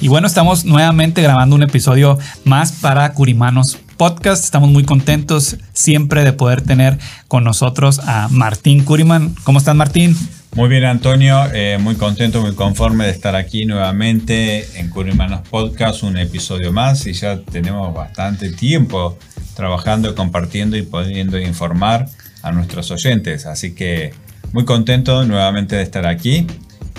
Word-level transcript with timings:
Y 0.00 0.06
bueno, 0.06 0.28
estamos 0.28 0.64
nuevamente 0.64 1.22
grabando 1.22 1.56
un 1.56 1.62
episodio 1.64 2.18
más 2.44 2.70
para 2.70 3.12
Curimanos 3.14 3.78
Podcast. 3.96 4.44
Estamos 4.44 4.70
muy 4.70 4.84
contentos 4.84 5.56
siempre 5.72 6.22
de 6.22 6.32
poder 6.32 6.62
tener 6.62 6.98
con 7.26 7.42
nosotros 7.42 7.98
a 8.04 8.28
Martín 8.30 8.84
Curiman. 8.84 9.34
¿Cómo 9.42 9.58
estás, 9.58 9.74
Martín? 9.74 10.16
Muy 10.54 10.68
bien, 10.68 10.84
Antonio. 10.84 11.46
Eh, 11.52 11.78
muy 11.80 11.96
contento, 11.96 12.40
muy 12.40 12.54
conforme 12.54 13.06
de 13.06 13.10
estar 13.10 13.34
aquí 13.34 13.64
nuevamente 13.64 14.78
en 14.78 14.88
Curimanos 14.88 15.40
Podcast, 15.48 16.04
un 16.04 16.16
episodio 16.16 16.72
más. 16.72 17.04
Y 17.08 17.12
ya 17.12 17.40
tenemos 17.40 17.92
bastante 17.92 18.52
tiempo 18.52 19.18
trabajando, 19.56 20.14
compartiendo 20.14 20.76
y 20.76 20.82
pudiendo 20.82 21.40
informar 21.40 22.06
a 22.42 22.52
nuestros 22.52 22.92
oyentes. 22.92 23.46
Así 23.46 23.74
que 23.74 24.14
muy 24.52 24.64
contento 24.64 25.24
nuevamente 25.24 25.74
de 25.74 25.82
estar 25.82 26.06
aquí. 26.06 26.46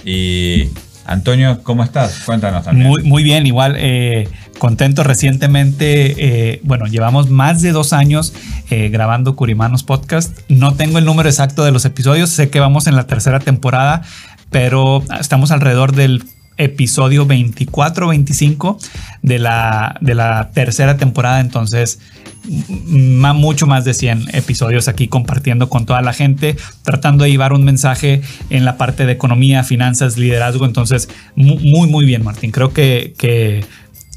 Y 0.03 0.69
Antonio, 1.09 1.61
¿cómo 1.63 1.83
estás? 1.83 2.21
Cuéntanos 2.25 2.63
también. 2.63 2.87
Muy, 2.87 3.03
muy 3.03 3.23
bien, 3.23 3.47
igual 3.47 3.75
eh, 3.77 4.29
contento 4.59 5.03
recientemente. 5.03 6.13
eh, 6.17 6.61
bueno, 6.63 6.85
llevamos 6.85 7.29
más 7.29 7.61
de 7.61 7.71
dos 7.71 7.93
años 7.93 8.33
eh, 8.69 8.89
grabando 8.89 9.35
Curimanos 9.35 9.83
Podcast. 9.83 10.37
No 10.49 10.75
tengo 10.75 10.99
el 10.99 11.05
número 11.05 11.27
exacto 11.27 11.63
de 11.63 11.71
los 11.71 11.83
episodios, 11.85 12.29
sé 12.29 12.49
que 12.49 12.59
vamos 12.59 12.85
en 12.85 12.95
la 12.95 13.07
tercera 13.07 13.39
temporada, 13.39 14.03
pero 14.51 15.03
estamos 15.19 15.49
alrededor 15.51 15.93
del 15.93 16.23
episodio 16.59 17.25
24-25 17.27 18.77
de 19.23 19.39
la, 19.39 19.97
de 20.01 20.13
la 20.15 20.51
tercera 20.53 20.97
temporada, 20.97 21.39
entonces 21.39 21.99
mucho 22.45 23.67
más 23.67 23.85
de 23.85 23.93
100 23.93 24.29
episodios 24.33 24.87
aquí 24.87 25.07
compartiendo 25.07 25.69
con 25.69 25.85
toda 25.85 26.01
la 26.01 26.13
gente, 26.13 26.55
tratando 26.83 27.23
de 27.23 27.31
llevar 27.31 27.53
un 27.53 27.63
mensaje 27.63 28.21
en 28.49 28.65
la 28.65 28.77
parte 28.77 29.05
de 29.05 29.11
economía, 29.11 29.63
finanzas, 29.63 30.17
liderazgo. 30.17 30.65
Entonces, 30.65 31.09
mu- 31.35 31.59
muy, 31.59 31.87
muy 31.89 32.05
bien, 32.05 32.23
Martín. 32.23 32.51
Creo 32.51 32.71
que, 32.73 33.13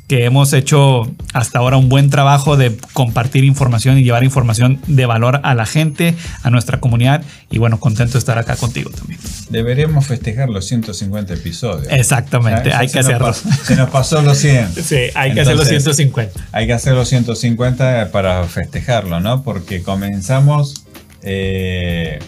que 0.09 0.25
hemos 0.25 0.53
hecho 0.53 1.11
hasta 1.33 1.59
ahora 1.59 1.77
un 1.77 1.89
buen 1.89 2.11
trabajo 2.11 2.57
de 2.57 2.77
compartir 2.93 3.45
información 3.45 3.99
y 3.99 4.05
llevar 4.05 4.25
información 4.25 4.81
de 4.87 5.07
valor 5.07 5.41
a 5.43 5.55
la 5.55 5.65
gente, 5.65 6.15
a 6.43 6.51
nuestra 6.51 6.81
comunidad. 6.81 7.23
Y 7.51 7.59
bueno, 7.59 7.81
contento 7.81 8.15
de 8.15 8.19
estar 8.19 8.37
acá 8.39 8.57
contigo 8.57 8.91
también. 8.91 9.21
Deberíamos 9.51 10.07
festejar 10.07 10.49
los 10.49 10.67
150 10.67 11.35
episodios. 11.35 11.89
Exactamente, 11.91 12.73
hay 12.73 12.89
que 12.89 12.99
hacerlo. 12.99 13.33
Se 13.33 13.77
nos 13.77 13.91
pasó 13.91 14.23
los 14.23 14.39
100. 14.39 14.73
Sí, 14.83 14.97
hay 15.15 15.33
que 15.33 15.41
hacer 15.41 15.57
los 15.57 15.69
Entonces, 15.69 15.97
150. 15.97 16.41
Hay 16.53 16.67
que 16.67 16.73
hacer 16.73 16.95
los 16.95 17.09
150 17.09 18.11
para 18.11 18.45
festejarlo, 18.45 19.21
¿no? 19.21 19.43
Porque 19.43 19.83
comenzamos 19.83 20.85
eh, 21.23 22.19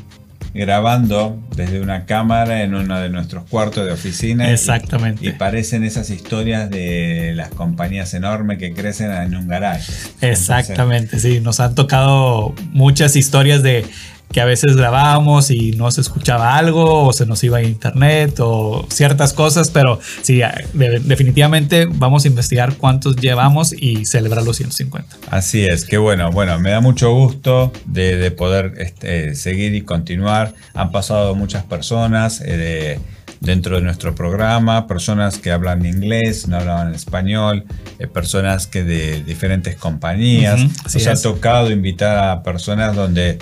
grabando 0.55 1.37
desde 1.57 1.81
una 1.81 2.07
cámara 2.07 2.63
en 2.63 2.75
uno 2.75 3.01
de 3.01 3.11
nuestros 3.11 3.45
cuartos 3.45 3.85
de 3.85 3.93
oficina. 3.93 4.51
Exactamente. 4.51 5.27
Y, 5.27 5.33
parecen 5.33 5.83
esas 5.83 6.11
historias 6.11 6.71
de 6.71 7.33
las 7.35 7.49
compañías 7.49 8.15
enormes 8.15 8.59
que 8.59 8.73
crecen 8.73 9.11
en 9.11 9.35
un 9.35 9.49
garaje. 9.49 9.93
Exactamente, 10.21 11.19
sí, 11.19 11.41
nos 11.41 11.59
han 11.59 11.75
tocado 11.75 12.55
muchas 12.73 13.17
historias 13.17 13.63
de 13.63 13.85
que 14.35 14.41
a 14.41 14.45
veces 14.45 14.77
grabábamos 14.77 15.53
y 15.53 15.71
no 15.73 15.91
se 15.93 16.01
escuchaba 16.01 16.57
algo 16.57 17.05
o 17.07 17.13
se 17.13 17.25
nos 17.25 17.45
iba 17.45 17.59
a 17.59 17.63
internet 17.63 18.35
o 18.41 18.85
ciertas 18.91 19.33
cosas, 19.33 19.71
pero 19.71 20.01
sí, 20.23 20.41
de- 20.73 20.99
definitivamente 20.99 21.87
vamos 21.89 22.25
a 22.25 22.29
investigar 22.29 22.77
cuántos 22.77 23.15
llevamos 23.15 23.73
y 23.73 24.05
celebrar 24.07 24.43
los 24.43 24.57
150. 24.57 25.17
Así 25.31 25.65
es, 25.65 25.85
que 25.85 25.99
bueno, 25.99 26.33
bueno, 26.33 26.59
me 26.59 26.71
da 26.71 26.81
mucho 26.81 27.13
gusto 27.15 27.73
de, 27.87 28.17
de 28.17 28.31
poder 28.33 28.75
este, 28.79 29.37
seguir 29.37 29.73
y 29.77 29.83
continuar. 29.83 30.53
Han 30.75 30.91
pasado 30.91 31.37
muchas 31.37 31.63
personas 31.63 32.41
eh, 32.41 32.57
de- 32.57 33.01
dentro 33.41 33.77
de 33.77 33.83
nuestro 33.83 34.17
programa, 34.17 34.89
personas 34.89 35.39
que 35.39 35.53
hablan 35.53 35.87
inglés, 35.87 36.49
no 36.49 36.57
hablaban 36.57 36.93
español, 36.93 37.65
eh, 38.01 38.09
personas 38.09 38.67
que 38.67 38.83
de 38.83 39.23
diferentes 39.23 39.77
compañías. 39.77 40.61
Así 40.85 40.99
Nos 40.99 41.07
ha 41.07 41.23
tocado 41.23 41.71
invitar 41.71 42.19
a 42.31 42.43
personas 42.43 42.97
donde 42.97 43.39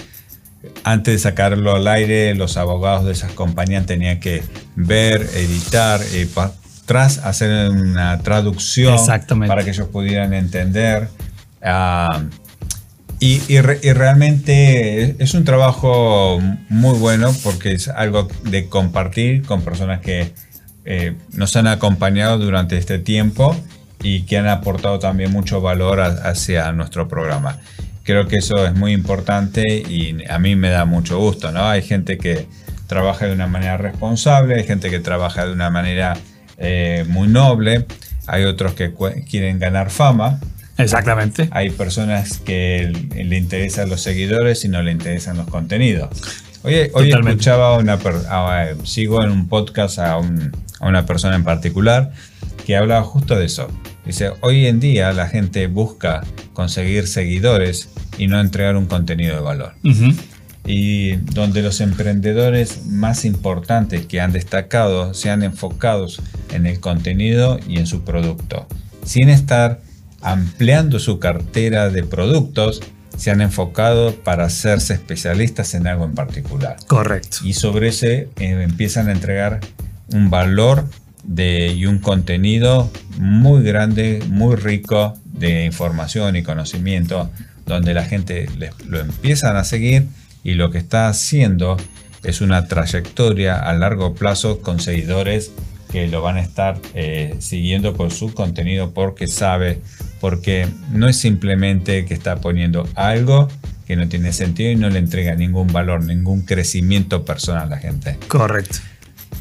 antes 0.84 1.14
de 1.14 1.18
sacarlo 1.18 1.74
al 1.74 1.86
aire, 1.88 2.34
los 2.34 2.56
abogados 2.56 3.04
de 3.04 3.12
esas 3.12 3.32
compañías 3.32 3.86
tenían 3.86 4.20
que 4.20 4.42
ver, 4.76 5.22
editar 5.34 6.00
y 6.18 6.24
pa- 6.26 6.52
tras 6.86 7.18
hacer 7.18 7.70
una 7.70 8.18
traducción 8.20 8.94
para 9.48 9.64
que 9.64 9.70
ellos 9.70 9.88
pudieran 9.88 10.34
entender. 10.34 11.08
Ah, 11.62 12.22
y, 13.20 13.40
y 13.48 13.60
re- 13.60 13.78
y 13.82 13.92
realmente 13.92 15.02
es- 15.02 15.14
es 15.20 15.34
un 15.34 15.44
trabajo 15.44 16.40
muy 16.68 16.98
bueno 16.98 17.32
porque 17.44 17.72
es 17.72 17.88
algo 17.88 18.28
de 18.44 18.68
compartir 18.68 19.42
con 19.44 19.62
personas 19.62 20.00
que 20.00 20.32
eh, 20.84 21.14
nos 21.32 21.54
han 21.54 21.68
acompañado 21.68 22.38
durante 22.38 22.76
este 22.76 22.98
tiempo 22.98 23.56
y 24.02 24.22
que 24.22 24.38
han 24.38 24.48
aportado 24.48 24.98
también 24.98 25.30
mucho 25.30 25.60
valor 25.60 26.00
a- 26.00 26.28
hacia 26.28 26.72
nuestro 26.72 27.06
programa. 27.06 27.58
Creo 28.04 28.26
que 28.26 28.36
eso 28.36 28.66
es 28.66 28.74
muy 28.74 28.92
importante 28.92 29.62
y 29.78 30.16
a 30.28 30.38
mí 30.38 30.56
me 30.56 30.70
da 30.70 30.84
mucho 30.84 31.18
gusto, 31.18 31.52
¿no? 31.52 31.68
Hay 31.68 31.82
gente 31.82 32.18
que 32.18 32.46
trabaja 32.88 33.26
de 33.26 33.32
una 33.32 33.46
manera 33.46 33.76
responsable, 33.76 34.56
hay 34.56 34.64
gente 34.64 34.90
que 34.90 34.98
trabaja 34.98 35.46
de 35.46 35.52
una 35.52 35.70
manera 35.70 36.16
eh, 36.58 37.04
muy 37.08 37.28
noble, 37.28 37.86
hay 38.26 38.44
otros 38.44 38.74
que 38.74 38.92
quieren 39.30 39.58
ganar 39.58 39.90
fama, 39.90 40.40
Exactamente. 40.78 41.48
hay 41.52 41.70
personas 41.70 42.38
que 42.38 42.92
le 43.14 43.36
interesan 43.36 43.88
los 43.88 44.00
seguidores 44.02 44.64
y 44.64 44.68
no 44.68 44.82
le 44.82 44.90
interesan 44.92 45.36
los 45.36 45.46
contenidos. 45.46 46.10
Oye, 46.64 46.90
hoy 46.94 47.08
Totalmente. 47.10 47.30
escuchaba 47.40 47.74
a 47.74 47.78
una 47.78 47.94
a- 47.94 48.66
sigo 48.84 49.22
en 49.24 49.30
un 49.30 49.48
podcast 49.48 49.98
a, 49.98 50.16
un- 50.18 50.50
a 50.80 50.86
una 50.86 51.06
persona 51.06 51.34
en 51.36 51.44
particular 51.44 52.12
que 52.66 52.76
hablaba 52.76 53.02
justo 53.04 53.36
de 53.36 53.46
eso. 53.46 53.68
Dice, 54.04 54.32
hoy 54.40 54.66
en 54.66 54.80
día 54.80 55.12
la 55.12 55.28
gente 55.28 55.66
busca 55.68 56.22
conseguir 56.52 57.06
seguidores 57.06 57.88
y 58.18 58.26
no 58.26 58.40
entregar 58.40 58.76
un 58.76 58.86
contenido 58.86 59.34
de 59.36 59.40
valor. 59.40 59.74
Y 60.64 61.16
donde 61.16 61.62
los 61.62 61.80
emprendedores 61.80 62.86
más 62.86 63.24
importantes 63.24 64.06
que 64.06 64.20
han 64.20 64.32
destacado 64.32 65.14
se 65.14 65.30
han 65.30 65.42
enfocados 65.42 66.20
en 66.52 66.66
el 66.66 66.80
contenido 66.80 67.58
y 67.68 67.78
en 67.78 67.86
su 67.86 68.02
producto, 68.02 68.66
sin 69.04 69.28
estar 69.28 69.80
ampliando 70.20 70.98
su 70.98 71.18
cartera 71.18 71.88
de 71.90 72.04
productos, 72.04 72.80
se 73.16 73.30
han 73.30 73.40
enfocado 73.40 74.14
para 74.14 74.44
hacerse 74.44 74.94
especialistas 74.94 75.74
en 75.74 75.86
algo 75.86 76.04
en 76.04 76.14
particular. 76.14 76.76
Correcto. 76.86 77.38
Y 77.44 77.52
sobre 77.52 77.88
ese 77.88 78.28
eh, 78.36 78.62
empiezan 78.62 79.08
a 79.08 79.12
entregar 79.12 79.60
un 80.12 80.30
valor 80.30 80.86
de, 81.24 81.68
y 81.74 81.86
un 81.86 81.98
contenido 81.98 82.90
muy 83.18 83.62
grande, 83.62 84.22
muy 84.28 84.56
rico 84.56 85.14
de 85.24 85.64
información 85.64 86.36
y 86.36 86.42
conocimiento, 86.42 87.30
donde 87.66 87.94
la 87.94 88.04
gente 88.04 88.46
les- 88.58 88.72
lo 88.86 88.98
empiezan 89.00 89.56
a 89.56 89.64
seguir 89.64 90.06
y 90.44 90.54
lo 90.54 90.70
que 90.70 90.78
está 90.78 91.08
haciendo 91.08 91.76
es 92.24 92.40
una 92.40 92.66
trayectoria 92.66 93.56
a 93.56 93.72
largo 93.74 94.14
plazo 94.14 94.60
con 94.60 94.80
seguidores 94.80 95.52
que 95.90 96.08
lo 96.08 96.22
van 96.22 96.36
a 96.36 96.40
estar 96.40 96.78
eh, 96.94 97.34
siguiendo 97.40 97.94
por 97.94 98.10
su 98.12 98.32
contenido 98.32 98.92
porque 98.92 99.26
sabe, 99.26 99.80
porque 100.20 100.66
no 100.92 101.08
es 101.08 101.16
simplemente 101.18 102.04
que 102.06 102.14
está 102.14 102.36
poniendo 102.36 102.88
algo 102.94 103.48
que 103.86 103.96
no 103.96 104.08
tiene 104.08 104.32
sentido 104.32 104.70
y 104.70 104.76
no 104.76 104.88
le 104.88 105.00
entrega 105.00 105.34
ningún 105.34 105.66
valor, 105.66 106.02
ningún 106.04 106.42
crecimiento 106.42 107.24
personal 107.24 107.64
a 107.64 107.70
la 107.70 107.78
gente. 107.78 108.16
Correcto. 108.28 108.78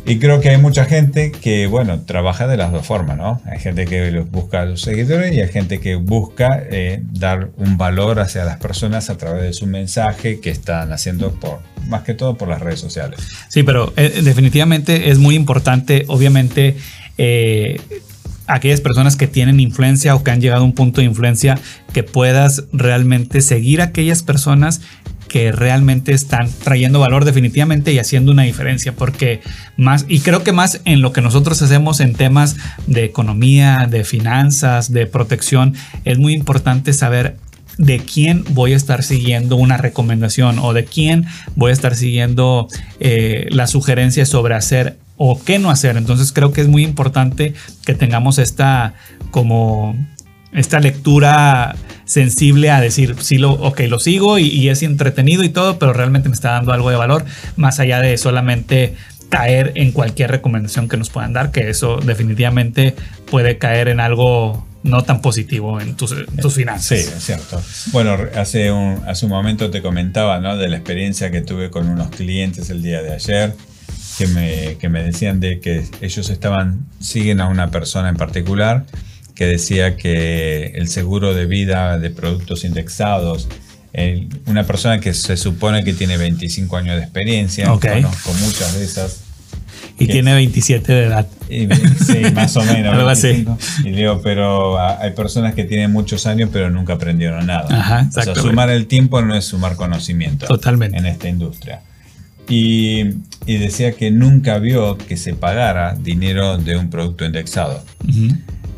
Y 0.05 0.17
creo 0.17 0.41
que 0.41 0.49
hay 0.49 0.57
mucha 0.57 0.85
gente 0.85 1.31
que, 1.31 1.67
bueno, 1.67 2.01
trabaja 2.01 2.47
de 2.47 2.57
las 2.57 2.71
dos 2.71 2.85
formas, 2.85 3.17
¿no? 3.17 3.39
Hay 3.45 3.59
gente 3.59 3.85
que 3.85 4.19
busca 4.19 4.61
a 4.61 4.65
los 4.65 4.81
seguidores 4.81 5.33
y 5.33 5.41
hay 5.41 5.49
gente 5.49 5.79
que 5.79 5.95
busca 5.95 6.63
eh, 6.71 7.01
dar 7.11 7.51
un 7.57 7.77
valor 7.77 8.19
hacia 8.19 8.43
las 8.43 8.57
personas 8.57 9.09
a 9.11 9.17
través 9.17 9.43
de 9.43 9.53
su 9.53 9.67
mensaje 9.67 10.39
que 10.39 10.49
están 10.49 10.91
haciendo 10.91 11.31
por, 11.33 11.59
más 11.87 12.01
que 12.01 12.15
todo 12.15 12.35
por 12.35 12.47
las 12.47 12.61
redes 12.61 12.79
sociales. 12.79 13.19
Sí, 13.49 13.61
pero 13.61 13.93
eh, 13.95 14.21
definitivamente 14.23 15.11
es 15.11 15.19
muy 15.19 15.35
importante, 15.35 16.05
obviamente, 16.07 16.75
eh, 17.19 17.79
aquellas 18.47 18.81
personas 18.81 19.15
que 19.15 19.27
tienen 19.27 19.59
influencia 19.59 20.15
o 20.15 20.23
que 20.23 20.31
han 20.31 20.41
llegado 20.41 20.61
a 20.61 20.65
un 20.65 20.73
punto 20.73 21.01
de 21.01 21.05
influencia, 21.05 21.59
que 21.93 22.03
puedas 22.03 22.63
realmente 22.73 23.41
seguir 23.41 23.81
a 23.81 23.85
aquellas 23.85 24.23
personas 24.23 24.81
que 25.31 25.53
realmente 25.53 26.11
están 26.11 26.49
trayendo 26.61 26.99
valor 26.99 27.23
definitivamente 27.23 27.93
y 27.93 27.99
haciendo 27.99 28.33
una 28.33 28.43
diferencia, 28.43 28.91
porque 28.91 29.39
más, 29.77 30.05
y 30.09 30.19
creo 30.19 30.43
que 30.43 30.51
más 30.51 30.81
en 30.83 31.01
lo 31.01 31.13
que 31.13 31.21
nosotros 31.21 31.61
hacemos 31.61 32.01
en 32.01 32.15
temas 32.15 32.57
de 32.85 33.05
economía, 33.05 33.87
de 33.89 34.03
finanzas, 34.03 34.91
de 34.91 35.05
protección, 35.05 35.73
es 36.03 36.19
muy 36.19 36.33
importante 36.33 36.91
saber 36.91 37.37
de 37.77 37.99
quién 37.99 38.43
voy 38.49 38.73
a 38.73 38.75
estar 38.75 39.03
siguiendo 39.03 39.55
una 39.55 39.77
recomendación 39.77 40.59
o 40.59 40.73
de 40.73 40.83
quién 40.83 41.25
voy 41.55 41.69
a 41.69 41.73
estar 41.73 41.95
siguiendo 41.95 42.67
eh, 42.99 43.47
la 43.51 43.67
sugerencia 43.67 44.25
sobre 44.25 44.55
hacer 44.55 44.97
o 45.15 45.41
qué 45.41 45.59
no 45.59 45.71
hacer. 45.71 45.95
Entonces 45.95 46.33
creo 46.33 46.51
que 46.51 46.59
es 46.59 46.67
muy 46.67 46.83
importante 46.83 47.53
que 47.85 47.93
tengamos 47.93 48.37
esta 48.37 48.95
como 49.31 49.95
esta 50.51 50.81
lectura 50.81 51.77
sensible 52.11 52.69
a 52.69 52.81
decir, 52.81 53.15
sí, 53.21 53.37
lo, 53.37 53.53
ok, 53.53 53.79
lo 53.87 53.97
sigo 53.97 54.37
y, 54.37 54.67
es 54.67 54.83
entretenido 54.83 55.45
y 55.45 55.49
todo, 55.49 55.79
pero 55.79 55.93
realmente 55.93 56.27
me 56.27 56.35
está 56.35 56.51
dando 56.51 56.73
algo 56.73 56.89
de 56.89 56.97
valor, 56.97 57.23
más 57.55 57.79
allá 57.79 58.01
de 58.01 58.17
solamente 58.17 58.95
caer 59.29 59.71
en 59.75 59.93
cualquier 59.93 60.29
recomendación 60.29 60.89
que 60.89 60.97
nos 60.97 61.09
puedan 61.09 61.31
dar, 61.31 61.51
que 61.51 61.69
eso 61.69 62.01
definitivamente 62.01 62.95
puede 63.29 63.57
caer 63.57 63.87
en 63.87 64.01
algo 64.01 64.67
no 64.83 65.03
tan 65.03 65.21
positivo 65.21 65.79
en 65.79 65.95
tus, 65.95 66.13
finanzas. 66.53 66.87
Sí, 66.87 66.95
es 66.95 67.23
cierto. 67.23 67.61
Bueno, 67.93 68.17
hace 68.35 68.73
un, 68.73 69.01
hace 69.07 69.25
un 69.25 69.31
momento 69.31 69.71
te 69.71 69.81
comentaba 69.81 70.41
¿no? 70.41 70.57
de 70.57 70.67
la 70.67 70.75
experiencia 70.75 71.31
que 71.31 71.39
tuve 71.39 71.69
con 71.69 71.87
unos 71.87 72.09
clientes 72.09 72.69
el 72.71 72.83
día 72.83 73.01
de 73.01 73.13
ayer, 73.13 73.55
que 74.17 74.27
me, 74.27 74.75
que 74.79 74.89
me 74.89 75.01
decían 75.01 75.39
de 75.39 75.61
que 75.61 75.85
ellos 76.01 76.29
estaban, 76.29 76.87
siguen 76.99 77.39
a 77.39 77.47
una 77.47 77.71
persona 77.71 78.09
en 78.09 78.17
particular, 78.17 78.83
que 79.35 79.45
decía 79.45 79.97
que 79.97 80.73
el 80.75 80.87
seguro 80.87 81.33
de 81.33 81.45
vida 81.45 81.97
de 81.97 82.09
productos 82.09 82.63
indexados, 82.63 83.47
una 84.45 84.65
persona 84.65 84.99
que 84.99 85.13
se 85.13 85.37
supone 85.37 85.83
que 85.83 85.93
tiene 85.93 86.17
25 86.17 86.77
años 86.77 86.95
de 86.97 87.03
experiencia, 87.03 87.65
conozco 87.65 88.33
muchas 88.33 88.75
de 88.75 88.83
esas. 88.83 89.21
Y 89.99 90.07
tiene 90.07 90.33
27 90.33 90.91
de 90.91 91.03
edad. 91.05 91.27
sí, 91.49 92.21
más 92.33 92.55
o 92.57 92.63
menos. 92.63 92.93
Algo 92.95 93.09
así. 93.09 93.45
Y 93.83 93.91
digo, 93.91 94.21
pero 94.23 94.79
hay 94.79 95.11
personas 95.11 95.53
que 95.53 95.63
tienen 95.63 95.91
muchos 95.91 96.25
años 96.25 96.49
pero 96.51 96.69
nunca 96.69 96.93
aprendieron 96.93 97.45
nada. 97.45 97.67
Ajá, 97.69 98.07
o 98.09 98.11
sea, 98.11 98.35
sumar 98.35 98.69
el 98.69 98.87
tiempo 98.87 99.21
no 99.21 99.35
es 99.35 99.45
sumar 99.45 99.75
conocimiento. 99.75 100.47
Totalmente. 100.47 100.97
En 100.97 101.05
esta 101.05 101.29
industria. 101.29 101.81
Y, 102.49 103.15
y, 103.45 103.57
decía 103.57 103.93
que 103.93 104.11
nunca 104.11 104.57
vio 104.57 104.97
que 104.97 105.15
se 105.15 105.35
pagara 105.35 105.95
dinero 105.95 106.57
de 106.57 106.75
un 106.75 106.89
producto 106.89 107.23
indexado. 107.23 107.83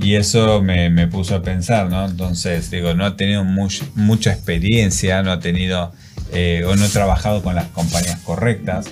Y 0.03 0.15
eso 0.15 0.61
me, 0.61 0.89
me, 0.89 1.07
puso 1.07 1.35
a 1.35 1.41
pensar, 1.41 1.89
¿no? 1.89 2.05
Entonces, 2.05 2.69
digo, 2.69 2.93
no 2.93 3.05
ha 3.05 3.15
tenido 3.15 3.45
mucha 3.45 4.33
experiencia, 4.33 5.23
no 5.23 5.31
ha 5.31 5.39
tenido 5.39 5.93
eh, 6.33 6.65
o 6.67 6.75
no 6.75 6.85
he 6.85 6.89
trabajado 6.89 7.41
con 7.41 7.55
las 7.55 7.67
compañías 7.67 8.19
correctas, 8.19 8.87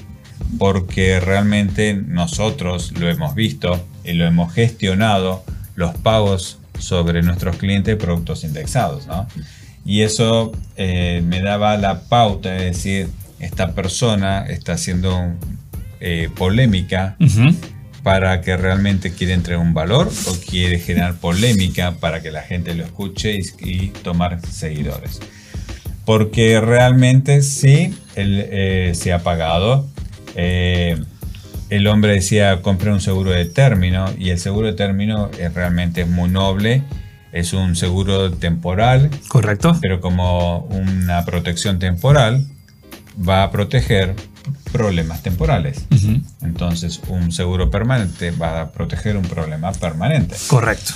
porque 0.58 1.20
realmente 1.20 1.94
nosotros 1.94 2.94
lo 2.98 3.10
hemos 3.10 3.36
visto 3.36 3.86
y 4.04 4.14
lo 4.14 4.26
hemos 4.26 4.54
gestionado, 4.54 5.44
los 5.76 5.94
pagos 5.96 6.60
sobre 6.80 7.24
nuestros 7.24 7.58
clientes 7.58 7.98
de 7.98 7.98
productos 7.98 8.44
indexados, 8.46 9.06
¿no? 9.08 9.28
Y 9.84 10.02
eso 10.02 10.52
eh, 10.78 11.22
me 11.26 11.42
daba 11.42 11.76
la 11.78 12.02
pauta 12.02 12.52
de 12.52 12.66
decir, 12.66 13.10
esta 13.40 13.74
persona 13.74 14.46
está 14.46 14.74
haciendo 14.74 15.34
eh, 16.00 16.30
polémica 16.38 17.18
para 18.04 18.42
que 18.42 18.58
realmente 18.58 19.14
quiere 19.14 19.34
entregar 19.34 19.64
un 19.64 19.74
valor 19.74 20.10
o 20.28 20.36
quiere 20.50 20.80
generar 20.80 21.16
polémica 21.16 21.96
para 22.00 22.22
que 22.22 22.32
la 22.32 22.42
gente 22.42 22.74
lo 22.74 22.84
escuche 22.84 23.40
y, 23.60 23.90
tomar 23.90 24.40
seguidores. 24.46 25.20
Porque 26.06 26.60
realmente 26.60 27.42
sí, 27.44 27.94
él 28.16 28.46
eh, 28.50 28.92
se 28.96 29.14
ha 29.14 29.20
pagado. 29.20 29.88
Eh, 30.36 31.00
el 31.70 31.88
hombre 31.88 32.14
decía, 32.14 32.62
compré 32.62 32.92
un 32.92 33.02
seguro 33.02 33.32
de 33.32 33.46
término 33.46 34.12
y 34.18 34.30
el 34.30 34.40
seguro 34.40 34.68
de 34.68 34.74
término 34.74 35.30
es, 35.40 35.54
realmente 35.54 36.02
es 36.02 36.08
muy 36.08 36.30
noble. 36.30 36.84
Es 37.32 37.54
un 37.54 37.78
seguro 37.78 38.32
temporal. 38.32 39.10
Correcto. 39.30 39.78
Pero 39.80 40.02
como 40.02 40.66
una 40.66 41.24
protección 41.24 41.80
temporal, 41.80 42.46
va 43.18 43.44
a 43.44 43.52
proteger 43.52 44.16
problemas 44.72 45.22
temporales. 45.24 45.86
Entonces, 46.42 47.02
un 47.08 47.32
seguro 47.32 47.70
permanente 47.70 48.32
va 48.32 48.62
a 48.62 48.72
proteger 48.72 49.18
un 49.18 49.24
problema 49.24 49.72
permanente. 49.74 50.36
Correcto. 50.48 50.94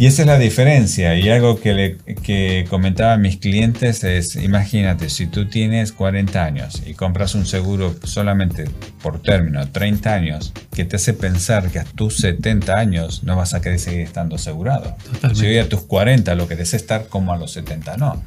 Y 0.00 0.06
esa 0.06 0.22
es 0.22 0.28
la 0.28 0.38
diferencia. 0.38 1.14
Y 1.18 1.28
algo 1.28 1.60
que, 1.60 1.74
le, 1.74 1.98
que 2.22 2.64
comentaba 2.70 3.12
a 3.12 3.18
mis 3.18 3.36
clientes 3.36 4.02
es, 4.02 4.34
imagínate, 4.34 5.10
si 5.10 5.26
tú 5.26 5.44
tienes 5.44 5.92
40 5.92 6.42
años 6.42 6.82
y 6.86 6.94
compras 6.94 7.34
un 7.34 7.44
seguro 7.44 7.94
solamente 8.04 8.64
por 9.02 9.20
término, 9.20 9.68
30 9.68 10.14
años, 10.14 10.54
que 10.74 10.86
te 10.86 10.96
hace 10.96 11.12
pensar 11.12 11.70
que 11.70 11.80
a 11.80 11.84
tus 11.84 12.16
70 12.16 12.78
años 12.78 13.24
no 13.24 13.36
vas 13.36 13.52
a 13.52 13.60
querer 13.60 13.78
seguir 13.78 14.00
estando 14.00 14.36
asegurado. 14.36 14.96
Si 15.34 15.44
hoy 15.44 15.58
a 15.58 15.68
tus 15.68 15.82
40 15.82 16.34
lo 16.34 16.48
querés 16.48 16.72
estar 16.72 17.08
como 17.08 17.34
a 17.34 17.36
los 17.36 17.52
70, 17.52 17.98
no. 17.98 18.22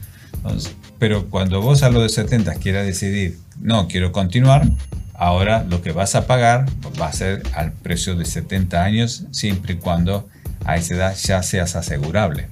pero 0.99 1.27
cuando 1.31 1.59
vos 1.59 1.81
a 1.81 1.89
los 1.89 2.03
de 2.03 2.09
70 2.09 2.53
quieras 2.55 2.85
decidir 2.85 3.39
no, 3.59 3.87
quiero 3.87 4.11
continuar, 4.11 4.67
ahora 5.13 5.65
lo 5.69 5.81
que 5.81 5.91
vas 5.91 6.15
a 6.15 6.27
pagar 6.27 6.65
va 7.01 7.07
a 7.07 7.13
ser 7.13 7.43
al 7.53 7.71
precio 7.71 8.15
de 8.15 8.25
70 8.25 8.83
años, 8.83 9.25
siempre 9.31 9.73
y 9.73 9.77
cuando 9.77 10.27
a 10.65 10.77
esa 10.77 10.95
edad 10.95 11.15
ya 11.15 11.43
seas 11.43 11.75
asegurable. 11.75 12.47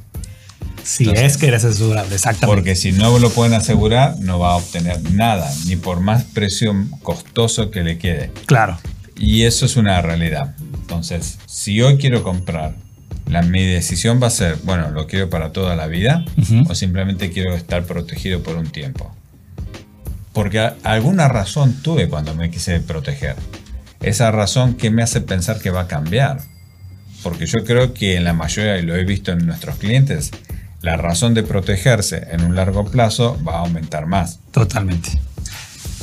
Si 0.83 1.09
es 1.09 1.37
que 1.37 1.47
eres 1.47 1.63
asegurable, 1.63 2.15
exactamente. 2.15 2.47
Porque 2.47 2.75
si 2.75 2.91
no 2.91 3.17
lo 3.19 3.29
pueden 3.29 3.53
asegurar, 3.53 4.17
no 4.19 4.39
va 4.39 4.53
a 4.53 4.55
obtener 4.55 5.11
nada, 5.11 5.51
ni 5.67 5.75
por 5.75 5.99
más 5.99 6.23
precio 6.23 6.73
costoso 7.03 7.69
que 7.69 7.83
le 7.83 7.97
quede. 7.97 8.31
Claro. 8.47 8.79
Y 9.15 9.43
eso 9.43 9.65
es 9.65 9.77
una 9.77 10.01
realidad. 10.01 10.55
Entonces, 10.73 11.37
si 11.45 11.81
hoy 11.81 11.97
quiero 11.97 12.23
comprar, 12.23 12.73
la, 13.27 13.43
mi 13.43 13.63
decisión 13.63 14.21
va 14.21 14.27
a 14.27 14.31
ser, 14.31 14.57
bueno, 14.63 14.89
¿lo 14.89 15.05
quiero 15.05 15.29
para 15.29 15.51
toda 15.51 15.75
la 15.75 15.87
vida 15.87 16.25
o 16.67 16.75
simplemente 16.75 17.29
quiero 17.29 17.55
estar 17.55 17.85
protegido 17.85 18.41
por 18.41 18.57
un 18.57 18.71
tiempo? 18.71 19.15
Porque 20.33 20.59
alguna 20.83 21.27
razón 21.27 21.81
tuve 21.81 22.07
cuando 22.07 22.33
me 22.35 22.49
quise 22.49 22.79
proteger. 22.79 23.35
Esa 24.01 24.31
razón 24.31 24.75
que 24.75 24.89
me 24.89 25.03
hace 25.03 25.21
pensar 25.21 25.59
que 25.59 25.69
va 25.69 25.81
a 25.81 25.87
cambiar. 25.87 26.39
Porque 27.23 27.45
yo 27.45 27.63
creo 27.63 27.93
que 27.93 28.15
en 28.15 28.23
la 28.23 28.33
mayoría, 28.33 28.77
y 28.77 28.81
lo 28.83 28.95
he 28.95 29.03
visto 29.03 29.31
en 29.31 29.45
nuestros 29.45 29.75
clientes, 29.75 30.31
la 30.81 30.97
razón 30.97 31.33
de 31.33 31.43
protegerse 31.43 32.27
en 32.31 32.43
un 32.43 32.55
largo 32.55 32.85
plazo 32.85 33.39
va 33.47 33.57
a 33.57 33.59
aumentar 33.59 34.07
más. 34.07 34.39
Totalmente. 34.51 35.19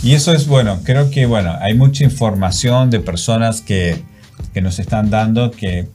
Y 0.03 0.15
eso 0.15 0.33
es 0.33 0.47
bueno, 0.47 0.81
creo 0.85 1.11
que 1.11 1.27
bueno, 1.27 1.57
hay 1.61 1.75
mucha 1.75 2.05
información 2.05 2.89
de 2.91 3.01
personas 3.01 3.63
que, 3.63 4.01
que 4.55 4.61
nos 4.61 4.79
están 4.79 5.11
dando 5.11 5.51
que 5.51 5.89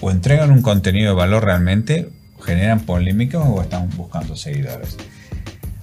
o 0.00 0.10
entregan 0.10 0.50
un 0.50 0.62
contenido 0.62 1.10
de 1.10 1.16
valor 1.16 1.44
realmente, 1.44 2.10
generan 2.44 2.80
polémica 2.80 3.38
o 3.38 3.62
están 3.62 3.88
buscando 3.96 4.36
seguidores. 4.36 4.96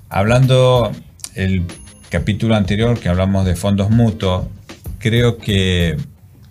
Hablando 0.09 0.91
el 1.35 1.65
capítulo 2.13 2.55
anterior 2.55 2.99
que 2.99 3.09
hablamos 3.09 3.43
de 3.43 3.55
fondos 3.55 3.89
mutuos, 3.89 4.45
creo 4.99 5.39
que 5.39 5.97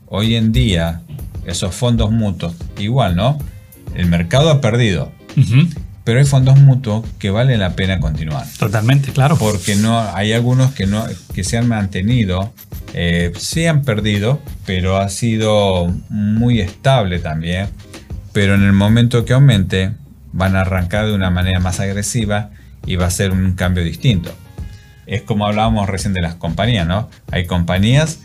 hoy 0.07 0.35
en 0.35 0.50
día 0.50 1.02
esos 1.47 1.73
fondos 1.73 2.11
mutuos, 2.11 2.52
igual, 2.81 3.14
¿no? 3.14 3.38
El 3.95 4.07
mercado 4.07 4.50
ha 4.50 4.61
perdido, 4.61 5.12
pero 6.02 6.19
hay 6.19 6.25
fondos 6.25 6.59
mutuos 6.59 7.07
que 7.21 7.31
vale 7.31 7.57
la 7.59 7.76
pena 7.76 8.00
continuar. 8.00 8.45
Totalmente, 8.59 9.12
claro. 9.12 9.37
Porque 9.37 9.76
no, 9.76 10.00
hay 10.00 10.33
algunos 10.33 10.73
que, 10.73 10.88
no, 10.88 11.07
que 11.33 11.45
se 11.45 11.59
han 11.59 11.69
mantenido, 11.69 12.52
eh, 12.92 13.31
se 13.37 13.69
han 13.69 13.83
perdido, 13.83 14.42
pero 14.66 14.97
ha 14.97 15.09
sido 15.11 15.95
muy 16.09 16.59
estable 16.59 17.21
también. 17.21 17.69
Pero 18.33 18.57
en 18.57 18.64
el 18.64 18.73
momento 18.73 19.25
que 19.25 19.33
aumente, 19.33 19.92
van 20.33 20.57
a 20.57 20.62
arrancar 20.62 21.07
de 21.07 21.14
una 21.14 21.31
manera 21.31 21.61
más 21.61 21.78
agresiva 21.78 22.50
y 22.85 22.97
va 22.97 23.07
a 23.07 23.11
ser 23.12 23.31
un 23.31 23.52
cambio 23.52 23.85
distinto 23.85 24.35
es 25.06 25.23
como 25.23 25.47
hablábamos 25.47 25.88
recién 25.88 26.14
de 26.14 26.21
las 26.21 26.35
compañías, 26.35 26.87
¿no? 26.87 27.09
Hay 27.30 27.47
compañías 27.47 28.21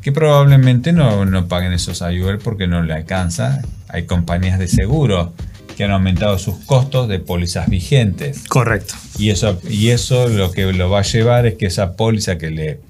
que 0.00 0.12
probablemente 0.12 0.92
no, 0.92 1.24
no 1.24 1.46
paguen 1.46 1.72
esos 1.72 2.02
ayudas 2.02 2.40
porque 2.42 2.66
no 2.66 2.82
le 2.82 2.92
alcanza. 2.92 3.62
Hay 3.88 4.04
compañías 4.04 4.58
de 4.58 4.68
seguro 4.68 5.32
que 5.76 5.84
han 5.84 5.92
aumentado 5.92 6.38
sus 6.38 6.56
costos 6.66 7.08
de 7.08 7.18
pólizas 7.18 7.68
vigentes. 7.68 8.44
Correcto. 8.48 8.94
Y 9.18 9.30
eso, 9.30 9.60
y 9.68 9.88
eso 9.88 10.28
lo 10.28 10.50
que 10.50 10.72
lo 10.72 10.90
va 10.90 11.00
a 11.00 11.02
llevar 11.02 11.46
es 11.46 11.54
que 11.54 11.66
esa 11.66 11.96
póliza 11.96 12.36
que 12.36 12.50
le, 12.50 12.80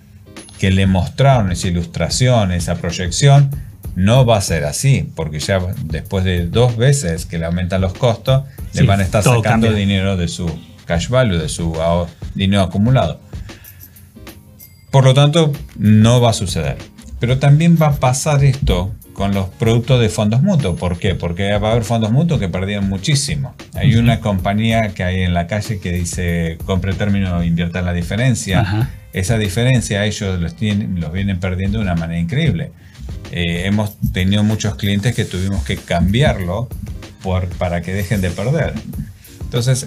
que 0.59 0.71
le 0.71 0.87
mostraron 0.87 1.53
esa 1.53 1.69
ilustración, 1.69 2.53
esa 2.53 2.77
proyección, 2.77 3.51
no 3.95 4.25
va 4.25 4.39
a 4.39 4.41
ser 4.41 4.65
así, 4.65 5.09
porque 5.15 5.39
ya 5.39 5.61
después 5.85 6.25
de 6.25 6.47
dos 6.47 6.77
veces 6.77 7.27
que 7.27 7.39
le 7.39 7.45
aumentan 7.45 7.83
los 7.83 7.93
costos, 7.93 8.45
le 8.73 8.83
van 8.85 9.01
a 9.01 9.03
estar 9.03 9.23
sacando 9.23 9.71
dinero 9.73 10.17
de 10.17 10.29
su 10.29 10.51
cash 10.87 11.09
value, 11.09 11.37
de 11.37 11.49
su 11.49 11.77
dinero 12.35 12.63
acumulado. 12.63 13.21
Por 14.93 15.05
lo 15.05 15.15
tanto, 15.15 15.53
no 15.77 16.21
va 16.21 16.31
a 16.31 16.35
suceder. 16.35 16.77
Pero 17.19 17.39
también 17.39 17.79
va 17.81 17.87
a 17.87 17.93
pasar 17.95 18.45
esto 18.45 18.95
con 19.15 19.33
los 19.33 19.49
productos 19.49 20.01
de 20.01 20.11
fondos 20.11 20.43
mutuos. 20.43 20.79
¿Por 20.79 20.99
qué? 20.99 21.15
Porque 21.15 21.57
va 21.57 21.69
a 21.69 21.71
haber 21.73 21.85
fondos 21.85 22.13
mutuos 22.13 22.39
que 22.39 22.49
perdieron 22.49 22.89
muchísimo. 22.89 23.55
Hay 23.75 23.97
una 23.97 24.21
compañía 24.21 24.93
que 24.95 25.03
hay 25.03 25.23
en 25.23 25.33
la 25.33 25.47
calle 25.47 25.81
que 25.81 25.93
dice 25.93 26.59
compre 26.67 26.93
término, 26.93 27.43
invierta 27.43 27.81
la 27.81 27.95
diferencia. 27.95 28.91
Esa 29.15 29.39
diferencia 29.39 30.05
ellos 30.05 30.39
los, 30.39 30.57
tienen, 30.57 31.01
los 31.01 31.11
vienen 31.11 31.41
perdiendo 31.41 31.79
de 31.79 31.85
una 31.85 31.95
manera 31.95 32.21
increíble. 32.21 32.73
Eh, 33.31 33.63
hemos 33.65 33.99
tenido 34.13 34.45
muchos 34.45 34.75
clientes 34.75 35.15
que 35.15 35.25
tuvimos 35.25 35.65
que 35.65 35.79
cambiarlo 35.79 36.69
por, 37.23 37.47
para 37.49 37.81
que 37.81 37.95
dejen 37.95 38.21
de 38.21 38.31
perder. 38.31 38.75
Entonces, 39.41 39.87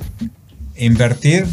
invertir 0.75 1.45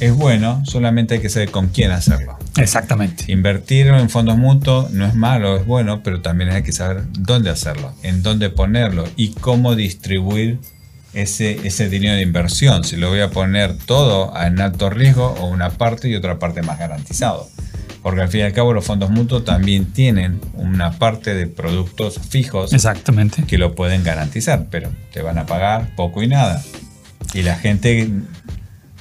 es 0.00 0.14
bueno, 0.14 0.62
solamente 0.64 1.14
hay 1.14 1.20
que 1.20 1.28
saber 1.28 1.50
con 1.50 1.68
quién 1.68 1.90
hacerlo. 1.90 2.38
Exactamente. 2.56 3.24
Invertir 3.28 3.88
en 3.88 4.10
fondos 4.10 4.36
mutuos 4.36 4.90
no 4.90 5.06
es 5.06 5.14
malo, 5.14 5.56
es 5.56 5.66
bueno, 5.66 6.02
pero 6.02 6.20
también 6.20 6.50
hay 6.50 6.62
que 6.62 6.72
saber 6.72 7.04
dónde 7.18 7.50
hacerlo, 7.50 7.92
en 8.02 8.22
dónde 8.22 8.50
ponerlo 8.50 9.04
y 9.16 9.30
cómo 9.30 9.74
distribuir 9.74 10.58
ese, 11.14 11.66
ese 11.66 11.88
dinero 11.88 12.16
de 12.16 12.22
inversión. 12.22 12.84
Si 12.84 12.96
lo 12.96 13.08
voy 13.08 13.20
a 13.20 13.30
poner 13.30 13.76
todo 13.76 14.32
en 14.40 14.60
alto 14.60 14.90
riesgo 14.90 15.34
o 15.40 15.46
una 15.46 15.70
parte 15.70 16.08
y 16.08 16.14
otra 16.14 16.38
parte 16.38 16.62
más 16.62 16.78
garantizado. 16.78 17.48
Porque 18.02 18.20
al 18.20 18.28
fin 18.28 18.40
y 18.40 18.44
al 18.44 18.52
cabo 18.52 18.74
los 18.74 18.84
fondos 18.84 19.10
mutuos 19.10 19.46
también 19.46 19.86
tienen 19.86 20.38
una 20.52 20.98
parte 20.98 21.34
de 21.34 21.46
productos 21.46 22.20
fijos 22.28 22.74
Exactamente. 22.74 23.44
que 23.44 23.56
lo 23.56 23.74
pueden 23.74 24.04
garantizar, 24.04 24.66
pero 24.70 24.90
te 25.12 25.22
van 25.22 25.38
a 25.38 25.46
pagar 25.46 25.96
poco 25.96 26.22
y 26.22 26.28
nada. 26.28 26.62
Y 27.32 27.42
la 27.42 27.56
gente 27.56 28.10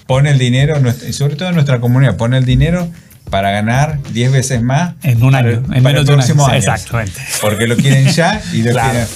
pone 0.07 0.31
el 0.31 0.37
dinero, 0.37 0.75
y 1.07 1.11
sobre 1.11 1.35
todo 1.35 1.49
en 1.49 1.55
nuestra 1.55 1.81
comunidad, 1.81 2.15
pone 2.15 2.37
el 2.37 2.45
dinero 2.45 2.87
para 3.33 3.49
ganar 3.49 3.97
10 4.11 4.31
veces 4.31 4.61
más 4.61 4.93
en 5.01 5.23
un 5.23 5.33
año, 5.33 5.63
en 5.73 5.81
menos 5.81 6.05
de 6.05 6.13
un 6.13 6.21
año. 6.21 6.53
Exactamente. 6.53 7.19
Porque 7.41 7.65
lo 7.65 7.75
quieren 7.75 8.07
ya 8.09 8.39
y 8.53 8.61
lo 8.61 8.73
quieren. 8.79 9.07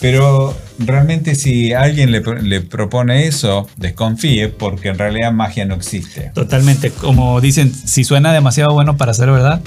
Pero 0.00 0.56
realmente 0.78 1.34
si 1.34 1.74
alguien 1.74 2.10
le, 2.10 2.22
le, 2.40 2.62
propone 2.62 3.26
eso, 3.26 3.68
desconfíe 3.76 4.48
porque 4.48 4.88
en 4.88 4.96
realidad 4.96 5.30
magia 5.30 5.66
no 5.66 5.74
existe. 5.74 6.30
Totalmente. 6.32 6.90
Como 6.90 7.38
dicen, 7.42 7.70
si 7.74 8.02
suena 8.04 8.32
demasiado 8.32 8.72
bueno 8.72 8.96
para 8.96 9.12
ser 9.12 9.30
verdad, 9.30 9.60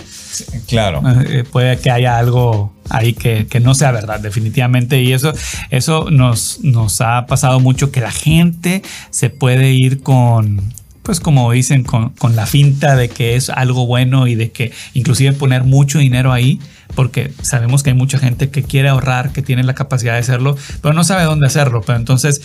claro. 0.67 1.03
Eh, 1.27 1.43
puede 1.43 1.77
que 1.77 1.91
haya 1.91 2.17
algo 2.17 2.73
ahí 2.89 3.13
que, 3.13 3.45
que, 3.45 3.59
no 3.59 3.75
sea 3.75 3.91
verdad, 3.91 4.19
definitivamente. 4.19 4.99
Y 5.03 5.13
eso, 5.13 5.33
eso 5.69 6.09
nos, 6.09 6.61
nos 6.63 6.99
ha 7.01 7.27
pasado 7.27 7.59
mucho 7.59 7.91
que 7.91 8.01
la 8.01 8.11
gente 8.11 8.81
se 9.11 9.29
puede 9.29 9.69
ir 9.71 10.01
con, 10.01 10.73
pues 11.09 11.19
como 11.19 11.51
dicen, 11.51 11.83
con, 11.83 12.09
con, 12.09 12.35
la 12.35 12.45
finta 12.45 12.95
de 12.95 13.09
que 13.09 13.35
es 13.35 13.49
algo 13.49 13.87
bueno 13.87 14.27
y 14.27 14.35
de 14.35 14.51
que 14.51 14.71
inclusive 14.93 15.33
poner 15.33 15.63
mucho 15.63 15.97
dinero 15.97 16.31
ahí, 16.31 16.59
porque 16.93 17.33
sabemos 17.41 17.81
que 17.81 17.89
hay 17.89 17.95
mucha 17.95 18.19
gente 18.19 18.51
que 18.51 18.61
quiere 18.61 18.89
ahorrar, 18.89 19.31
que 19.31 19.41
tiene 19.41 19.63
la 19.63 19.73
capacidad 19.73 20.13
de 20.13 20.19
hacerlo, 20.19 20.55
pero 20.83 20.93
no 20.93 21.03
sabe 21.03 21.23
dónde 21.23 21.47
hacerlo. 21.47 21.81
Pero 21.83 21.97
entonces 21.97 22.43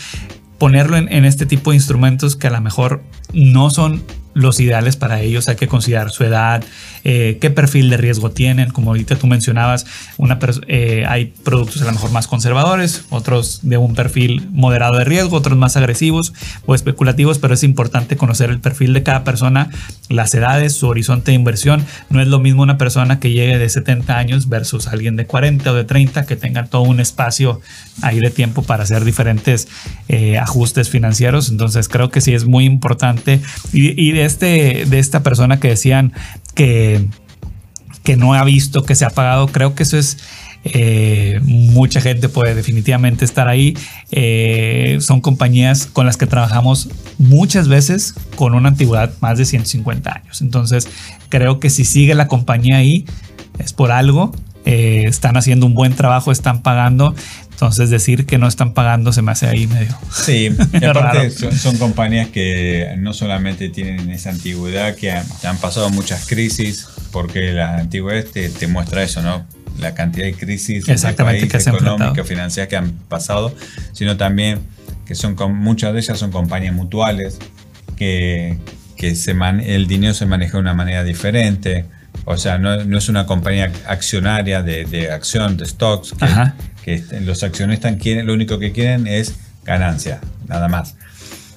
ponerlo 0.56 0.96
en, 0.96 1.12
en 1.12 1.26
este 1.26 1.44
tipo 1.44 1.72
de 1.72 1.76
instrumentos 1.76 2.36
que 2.36 2.46
a 2.46 2.50
lo 2.52 2.62
mejor 2.62 3.02
no 3.34 3.68
son 3.68 4.02
los 4.32 4.58
ideales 4.60 4.96
para 4.96 5.20
ellos. 5.20 5.46
Hay 5.48 5.56
que 5.56 5.68
considerar 5.68 6.10
su 6.10 6.24
edad, 6.24 6.64
eh, 7.04 7.36
qué 7.40 7.50
perfil 7.50 7.90
de 7.90 7.98
riesgo 7.98 8.30
tienen. 8.30 8.70
Como 8.70 8.90
ahorita 8.90 9.16
tú 9.16 9.26
mencionabas, 9.26 9.86
una 10.16 10.38
eh, 10.68 11.04
hay 11.06 11.26
productos 11.44 11.82
a 11.82 11.84
lo 11.84 11.92
mejor 11.92 12.10
más 12.10 12.26
conservadores, 12.26 13.04
otros 13.10 13.60
de 13.62 13.76
un 13.76 13.94
perfil 13.94 14.48
moderado 14.52 14.96
de 14.96 15.04
riesgo, 15.04 15.36
otros 15.36 15.56
más 15.58 15.76
agresivos 15.76 16.32
o 16.64 16.74
especulativos, 16.74 17.38
pero 17.38 17.54
es 17.54 17.62
importante 17.62 18.16
conocer 18.16 18.48
el 18.50 18.60
perfil 18.60 18.94
de 18.94 19.02
cada 19.02 19.22
persona, 19.22 19.70
las 20.08 20.34
edades, 20.34 20.74
su 20.74 20.88
horizonte 20.88 21.30
de 21.30 21.36
inversión. 21.36 21.84
No 22.08 22.22
es 22.22 22.28
lo 22.28 22.40
mismo 22.40 22.62
una 22.62 22.78
persona 22.78 23.20
que 23.20 23.30
llegue 23.30 23.58
de 23.58 23.68
70 23.68 24.16
años 24.16 24.48
versus 24.48 24.86
alguien 24.86 25.16
de 25.16 25.26
40 25.26 25.70
o 25.70 25.74
de 25.74 25.84
30 25.84 26.24
que 26.24 26.36
tenga 26.36 26.66
todo 26.66 26.82
un 26.82 27.00
espacio 27.00 27.60
ahí 28.02 28.18
de 28.18 28.30
tiempo 28.30 28.62
para 28.62 28.84
hacer 28.84 29.04
diferentes 29.04 29.68
eh, 30.08 30.38
ajustes 30.38 30.88
financieros. 30.88 31.50
Entonces 31.50 31.88
creo 31.88 32.10
que 32.10 32.22
sí 32.22 32.32
es 32.32 32.46
muy 32.46 32.64
importante. 32.64 33.40
Y, 33.72 34.00
y 34.00 34.12
de 34.12 34.24
este, 34.24 34.86
de 34.86 34.98
esta 34.98 35.22
persona 35.22 35.60
que 35.60 35.68
decían 35.68 36.12
que, 38.02 38.16
no 38.16 38.34
ha 38.34 38.44
visto 38.44 38.84
que 38.84 38.94
se 38.94 39.04
ha 39.04 39.10
pagado, 39.10 39.48
creo 39.48 39.74
que 39.74 39.82
eso 39.82 39.98
es... 39.98 40.18
Eh, 40.66 41.40
mucha 41.42 42.00
gente 42.00 42.30
puede 42.30 42.54
definitivamente 42.54 43.26
estar 43.26 43.48
ahí. 43.48 43.76
Eh, 44.10 44.96
son 45.00 45.20
compañías 45.20 45.84
con 45.84 46.06
las 46.06 46.16
que 46.16 46.26
trabajamos 46.26 46.88
muchas 47.18 47.68
veces 47.68 48.14
con 48.36 48.54
una 48.54 48.70
antigüedad 48.70 49.12
más 49.20 49.36
de 49.36 49.44
150 49.44 50.10
años. 50.10 50.40
Entonces, 50.40 50.88
creo 51.28 51.60
que 51.60 51.68
si 51.68 51.84
sigue 51.84 52.14
la 52.14 52.28
compañía 52.28 52.78
ahí 52.78 53.04
es 53.58 53.74
por 53.74 53.92
algo. 53.92 54.32
Eh, 54.64 55.04
están 55.06 55.36
haciendo 55.36 55.66
un 55.66 55.74
buen 55.74 55.94
trabajo, 55.94 56.32
están 56.32 56.62
pagando. 56.62 57.14
Entonces 57.54 57.88
decir 57.88 58.26
que 58.26 58.36
no 58.36 58.48
están 58.48 58.74
pagando 58.74 59.12
se 59.12 59.22
me 59.22 59.30
hace 59.30 59.46
ahí 59.46 59.68
medio. 59.68 59.96
Sí, 60.12 60.50
aparte 60.88 61.30
son, 61.30 61.78
compañías 61.78 62.28
que 62.28 62.96
no 62.98 63.12
solamente 63.12 63.68
tienen 63.68 64.10
esa 64.10 64.30
antigüedad, 64.30 64.96
que 64.96 65.12
han, 65.12 65.56
pasado 65.60 65.88
muchas 65.90 66.26
crisis, 66.26 66.88
porque 67.12 67.52
la 67.52 67.78
antigüedad 67.78 68.24
te, 68.24 68.48
te, 68.48 68.66
muestra 68.66 69.04
eso, 69.04 69.22
¿no? 69.22 69.46
La 69.78 69.94
cantidad 69.94 70.26
de 70.26 70.34
crisis 70.34 70.88
Exactamente, 70.88 71.46
país, 71.46 71.66
económicas, 71.66 72.26
financieras 72.26 72.68
que 72.68 72.76
han 72.76 72.90
pasado, 73.08 73.54
sino 73.92 74.16
también 74.16 74.58
que 75.06 75.14
son 75.14 75.36
muchas 75.54 75.92
de 75.92 76.00
ellas 76.00 76.18
son 76.18 76.32
compañías 76.32 76.74
mutuales, 76.74 77.38
que, 77.96 78.58
que 78.96 79.14
se 79.14 79.30
el 79.64 79.86
dinero 79.86 80.12
se 80.12 80.26
maneja 80.26 80.54
de 80.54 80.58
una 80.58 80.74
manera 80.74 81.04
diferente. 81.04 81.84
O 82.24 82.36
sea, 82.36 82.58
no, 82.58 82.84
no 82.84 82.98
es 82.98 83.08
una 83.08 83.26
compañía 83.26 83.70
accionaria 83.86 84.62
de, 84.62 84.84
de 84.84 85.10
acción, 85.10 85.56
de 85.56 85.66
stocks, 85.66 86.14
que, 86.84 87.02
que 87.02 87.20
los 87.20 87.42
accionistas 87.42 87.96
quieren, 87.96 88.26
lo 88.26 88.32
único 88.32 88.58
que 88.58 88.72
quieren 88.72 89.06
es 89.06 89.34
ganancia, 89.64 90.20
nada 90.48 90.68
más. 90.68 90.96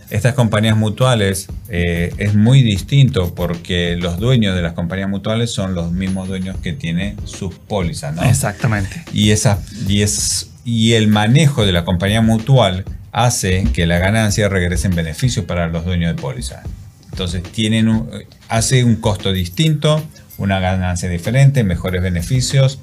Estas 0.10 0.36
compañías 0.36 0.78
mutuales 0.78 1.48
eh, 1.68 2.14
es 2.18 2.34
muy 2.34 2.62
distinto 2.62 3.36
porque 3.36 3.98
los 3.98 4.20
dueños 4.20 4.56
de 4.56 4.62
las 4.62 4.72
compañías 4.72 5.10
mutuales 5.10 5.52
son 5.52 5.76
los 5.76 5.92
mismos 5.92 6.30
dueños 6.30 6.56
que 6.64 6.72
tienen 6.72 7.18
sus 7.26 7.56
pólizas, 7.56 8.16
¿no? 8.16 8.24
Exactamente. 8.24 9.04
Y, 9.12 9.32
esa, 9.32 9.60
y, 9.86 10.04
es, 10.04 10.52
y 10.64 10.94
el 10.94 11.10
manejo 11.10 11.66
de 11.66 11.74
la 11.74 11.84
compañía 11.84 12.22
mutual 12.22 12.86
hace 13.12 13.66
que 13.74 13.86
la 13.86 13.98
ganancia 13.98 14.48
regrese 14.48 14.88
en 14.88 14.96
beneficios 14.96 15.44
para 15.44 15.68
los 15.68 15.84
dueños 15.84 16.16
de 16.16 16.22
póliza. 16.22 16.64
Entonces 17.12 17.44
tienen 17.44 18.04
hace 18.48 18.86
un 18.86 18.98
costo 18.98 19.34
distinto, 19.34 20.02
una 20.38 20.60
ganancia 20.60 21.10
diferente, 21.10 21.64
mejores 21.64 22.02
beneficios 22.02 22.80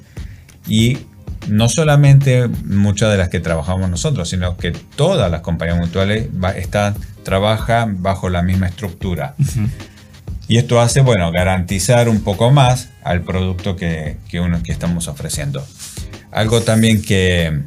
y 0.67 0.99
no 1.47 1.69
solamente 1.69 2.47
muchas 2.47 3.11
de 3.11 3.17
las 3.17 3.29
que 3.29 3.39
trabajamos 3.39 3.89
nosotros, 3.89 4.29
sino 4.29 4.57
que 4.57 4.71
todas 4.71 5.29
las 5.29 5.41
compañías 5.41 5.77
mutuales 5.77 6.29
están, 6.55 6.95
trabajan 7.23 8.01
bajo 8.01 8.29
la 8.29 8.41
misma 8.41 8.67
estructura. 8.67 9.35
Y 10.47 10.57
esto 10.57 10.79
hace, 10.79 11.01
bueno, 11.01 11.31
garantizar 11.31 12.07
un 12.07 12.21
poco 12.21 12.51
más 12.51 12.89
al 13.03 13.21
producto 13.21 13.75
que, 13.75 14.17
uno, 14.33 14.61
que 14.61 14.71
estamos 14.71 15.07
ofreciendo. 15.07 15.65
Algo 16.31 16.61
también 16.61 17.01
que, 17.01 17.63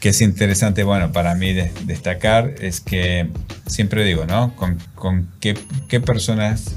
es 0.00 0.20
interesante, 0.20 0.84
bueno, 0.84 1.12
para 1.12 1.34
mí 1.34 1.52
destacar 1.52 2.54
es 2.60 2.80
que 2.80 3.28
siempre 3.66 4.04
digo, 4.04 4.26
¿no? 4.26 4.54
Con, 4.54 5.28
qué, 5.40 5.54
personas 6.00 6.74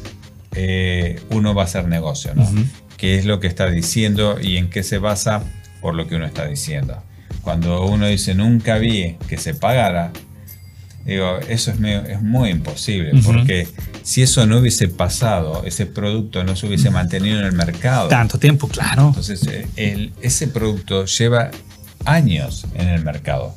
eh, 0.56 1.20
uno 1.30 1.54
va 1.54 1.64
a 1.64 1.66
hacer 1.66 1.88
negocio, 1.88 2.34
¿no? 2.36 2.50
¿Qué 2.98 3.18
es 3.18 3.26
lo 3.26 3.40
que 3.40 3.48
está 3.48 3.70
diciendo 3.70 4.38
y 4.42 4.58
en 4.58 4.70
qué 4.70 4.84
se 4.84 4.98
basa 4.98 5.44
por 5.84 5.94
lo 5.96 6.08
que 6.08 6.16
uno 6.16 6.26
está 6.26 6.48
diciendo. 6.48 7.04
Cuando 7.42 7.86
uno 7.86 8.08
dice 8.08 8.34
nunca 8.34 8.78
vi 8.78 9.18
que 9.28 9.38
se 9.38 9.54
pagara, 9.54 10.14
digo, 11.06 11.40
eso 11.50 11.72
es, 11.72 11.80
es 12.08 12.22
muy 12.22 12.52
imposible, 12.52 13.12
porque 13.26 13.68
si 14.02 14.22
eso 14.22 14.48
no 14.48 14.60
hubiese 14.60 14.88
pasado, 14.88 15.64
ese 15.66 15.86
producto 15.86 16.46
no 16.46 16.56
se 16.56 16.68
hubiese 16.68 16.90
mantenido 16.90 17.38
en 17.38 17.46
el 17.46 17.52
mercado. 17.52 18.08
Tanto 18.08 18.40
tiempo, 18.40 18.70
claro. 18.70 19.10
Entonces, 19.10 19.46
eh, 19.48 19.68
el, 19.76 20.14
ese 20.22 20.48
producto 20.48 21.06
lleva 21.06 21.52
años 22.06 22.66
en 22.76 22.88
el 22.88 23.04
mercado. 23.04 23.54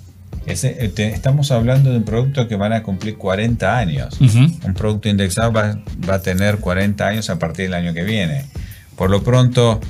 Ese, 0.47 0.77
eh, 0.79 1.11
estamos 1.13 1.51
hablando 1.51 1.91
de 1.91 1.99
un 1.99 2.05
producto 2.05 2.47
que 2.47 2.55
van 2.55 2.73
a 2.73 2.83
cumplir 2.83 3.19
40 3.19 3.77
años. 3.77 4.21
Un 4.21 4.75
producto 4.75 5.09
indexado 5.09 5.53
va, 5.53 5.79
va, 6.09 6.15
a 6.15 6.23
tener 6.23 6.59
40 6.59 7.07
años 7.07 7.31
a 7.31 7.39
partir 7.39 7.67
del 7.67 7.75
año 7.75 7.93
que 7.93 8.05
viene. 8.05 8.45
Por 8.97 9.11
lo 9.11 9.23
pronto, 9.23 9.81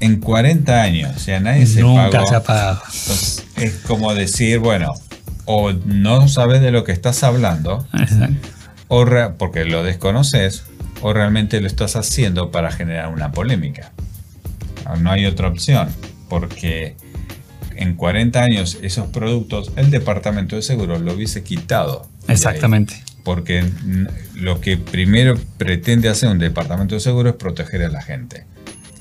en 0.00 0.20
40 0.20 0.82
años, 0.82 1.26
ya 1.26 1.40
nadie 1.40 1.66
se 1.66 1.80
Nunca 1.80 2.26
se 2.26 2.34
ha 2.34 2.42
pagado. 2.42 2.82
Entonces, 2.86 3.44
es 3.56 3.74
como 3.86 4.14
decir, 4.14 4.58
bueno, 4.58 4.92
o 5.44 5.72
no 5.72 6.28
sabes 6.28 6.60
de 6.60 6.70
lo 6.70 6.84
que 6.84 6.92
estás 6.92 7.22
hablando, 7.22 7.86
o 8.88 9.06
porque 9.38 9.64
lo 9.64 9.82
desconoces, 9.82 10.64
o 11.02 11.12
realmente 11.12 11.60
lo 11.60 11.66
estás 11.66 11.96
haciendo 11.96 12.50
para 12.50 12.70
generar 12.70 13.08
una 13.08 13.32
polémica. 13.32 13.92
No 15.00 15.10
hay 15.10 15.26
otra 15.26 15.48
opción, 15.48 15.88
porque 16.28 16.96
en 17.76 17.94
40 17.94 18.42
años 18.42 18.78
esos 18.82 19.06
productos 19.08 19.72
el 19.76 19.90
departamento 19.90 20.56
de 20.56 20.62
seguros 20.62 21.00
lo 21.00 21.12
hubiese 21.12 21.42
quitado. 21.42 22.08
Exactamente. 22.28 23.02
Porque 23.22 23.64
lo 24.34 24.60
que 24.60 24.76
primero 24.76 25.38
pretende 25.56 26.08
hacer 26.08 26.28
un 26.28 26.38
departamento 26.38 26.94
de 26.94 27.00
seguros 27.00 27.32
es 27.32 27.38
proteger 27.38 27.82
a 27.82 27.88
la 27.88 28.02
gente, 28.02 28.44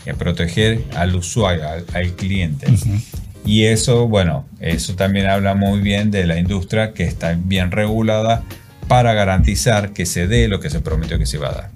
es 0.05 0.15
proteger 0.15 0.83
al 0.95 1.15
usuario, 1.15 1.63
al, 1.93 2.11
cliente. 2.13 2.67
Y 3.45 3.65
eso, 3.65 4.07
bueno, 4.07 4.45
eso 4.61 4.95
también 4.95 5.27
habla 5.27 5.55
muy 5.55 5.81
bien 5.81 6.11
de 6.11 6.25
la 6.25 6.39
industria 6.39 6.93
que 6.93 7.03
está 7.03 7.37
bien 7.37 7.71
regulada 7.71 8.43
para 8.87 9.13
garantizar 9.13 9.91
que 9.91 10.05
se 10.05 10.27
dé 10.27 10.47
lo 10.47 10.59
que 10.59 10.69
se 10.69 10.79
prometió 10.79 11.17
que 11.17 11.25
se 11.25 11.37
iba 11.37 11.49
a 11.49 11.53
dar. 11.53 11.69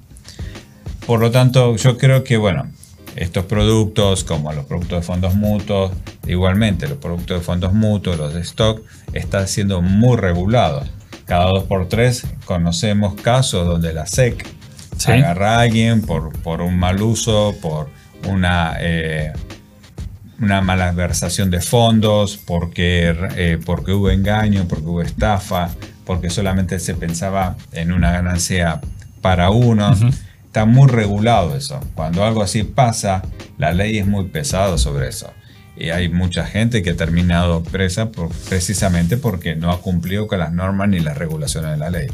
Por 1.05 1.19
lo 1.19 1.31
tanto, 1.31 1.75
yo 1.75 1.97
creo 1.97 2.23
que, 2.23 2.37
bueno, 2.37 2.69
estos 3.17 3.45
productos, 3.45 4.23
como 4.23 4.53
los 4.53 4.65
productos 4.65 4.99
de 4.99 5.05
fondos 5.05 5.35
mutuos, 5.35 5.91
igualmente 6.27 6.87
los 6.87 6.97
productos 6.97 7.39
de 7.39 7.43
fondos 7.43 7.73
mutuos, 7.73 8.17
los 8.17 8.33
de 8.33 8.41
stock, 8.41 8.81
están 9.13 9.47
siendo 9.47 9.81
muy 9.81 10.17
regulados. 10.17 10.87
Cada 11.25 11.45
dos 11.45 11.63
por 11.63 11.89
tres 11.89 12.25
conocemos 12.45 13.15
casos 13.15 13.67
donde 13.67 13.93
la 13.93 14.05
SEC 14.05 14.45
agarra 15.07 15.57
a 15.57 15.61
alguien 15.61 16.01
por, 16.01 16.31
por, 16.41 16.61
un 16.61 16.77
mal 16.77 17.01
uso, 17.01 17.55
por 17.61 17.89
una, 18.27 18.77
eh, 18.79 19.33
una 20.39 20.61
malversación 20.61 21.51
de 21.51 21.61
fondos, 21.61 22.37
porque, 22.37 23.15
eh, 23.35 23.59
porque 23.65 23.91
hubo 23.91 24.09
engaño, 24.09 24.67
porque 24.67 24.85
hubo 24.85 25.01
estafa, 25.01 25.69
porque 26.05 26.29
solamente 26.29 26.79
se 26.79 26.93
pensaba 26.93 27.57
en 27.73 27.91
una 27.91 28.11
ganancia 28.11 28.79
para 29.21 29.49
uno. 29.49 29.95
Está 30.47 30.65
muy 30.65 30.87
regulado 30.87 31.55
eso. 31.55 31.79
Cuando 31.93 32.25
algo 32.25 32.41
así 32.41 32.63
pasa, 32.63 33.21
la 33.57 33.73
ley 33.73 33.99
es 33.99 34.07
muy 34.07 34.25
pesada 34.25 34.77
sobre 34.77 35.07
eso. 35.09 35.31
Y 35.75 35.91
hay 35.91 36.09
mucha 36.09 36.45
gente 36.45 36.81
que 36.81 36.91
ha 36.91 36.95
terminado 36.95 37.61
presa 37.61 38.09
precisamente 38.49 39.17
porque 39.17 39.55
no 39.55 39.71
ha 39.71 39.81
cumplido 39.81 40.27
con 40.27 40.39
las 40.39 40.51
normas 40.51 40.89
ni 40.89 40.99
las 40.99 41.17
regulaciones 41.17 41.71
de 41.71 41.77
la 41.77 41.89
ley. 41.91 42.07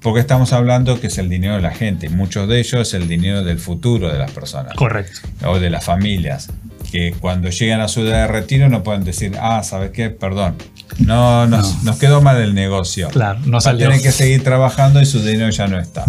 Porque 0.00 0.20
estamos 0.20 0.52
hablando 0.52 1.00
que 1.00 1.06
es 1.06 1.18
el 1.18 1.28
dinero 1.28 1.54
de 1.54 1.62
la 1.62 1.70
gente 1.70 2.06
y 2.06 2.08
muchos 2.08 2.48
de 2.48 2.58
ellos 2.58 2.88
es 2.88 2.94
el 2.94 3.08
dinero 3.08 3.44
del 3.44 3.58
futuro 3.58 4.12
de 4.12 4.18
las 4.18 4.32
personas. 4.32 4.74
Correcto. 4.74 5.20
O 5.46 5.58
de 5.60 5.70
las 5.70 5.84
familias. 5.84 6.48
Que 6.90 7.14
cuando 7.18 7.48
llegan 7.48 7.80
a 7.80 7.88
su 7.88 8.00
edad 8.02 8.26
de 8.26 8.32
retiro 8.32 8.68
no 8.68 8.82
pueden 8.82 9.04
decir, 9.04 9.32
ah, 9.40 9.62
¿sabes 9.62 9.92
qué? 9.92 10.10
Perdón, 10.10 10.56
no, 10.98 11.46
nos, 11.46 11.82
nos 11.84 11.96
quedó 11.96 12.20
mal 12.20 12.40
el 12.40 12.54
negocio. 12.54 13.08
Claro, 13.08 13.40
no 13.46 13.60
salió. 13.60 13.86
Tienen 13.86 14.02
que 14.02 14.12
seguir 14.12 14.44
trabajando 14.44 15.00
y 15.00 15.06
su 15.06 15.22
dinero 15.22 15.50
ya 15.50 15.68
no 15.68 15.78
está. 15.80 16.04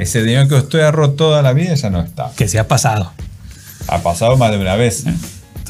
Ese 0.00 0.22
dinero 0.22 0.48
que 0.48 0.54
usted 0.54 0.80
ahorró 0.80 1.10
toda 1.10 1.42
la 1.42 1.52
vida 1.52 1.74
ya 1.74 1.90
no 1.90 2.00
está. 2.00 2.32
Que 2.34 2.48
se 2.48 2.58
ha 2.58 2.66
pasado. 2.66 3.12
Ha 3.86 3.98
pasado 3.98 4.38
más 4.38 4.50
de 4.50 4.56
una 4.56 4.74
vez. 4.74 5.04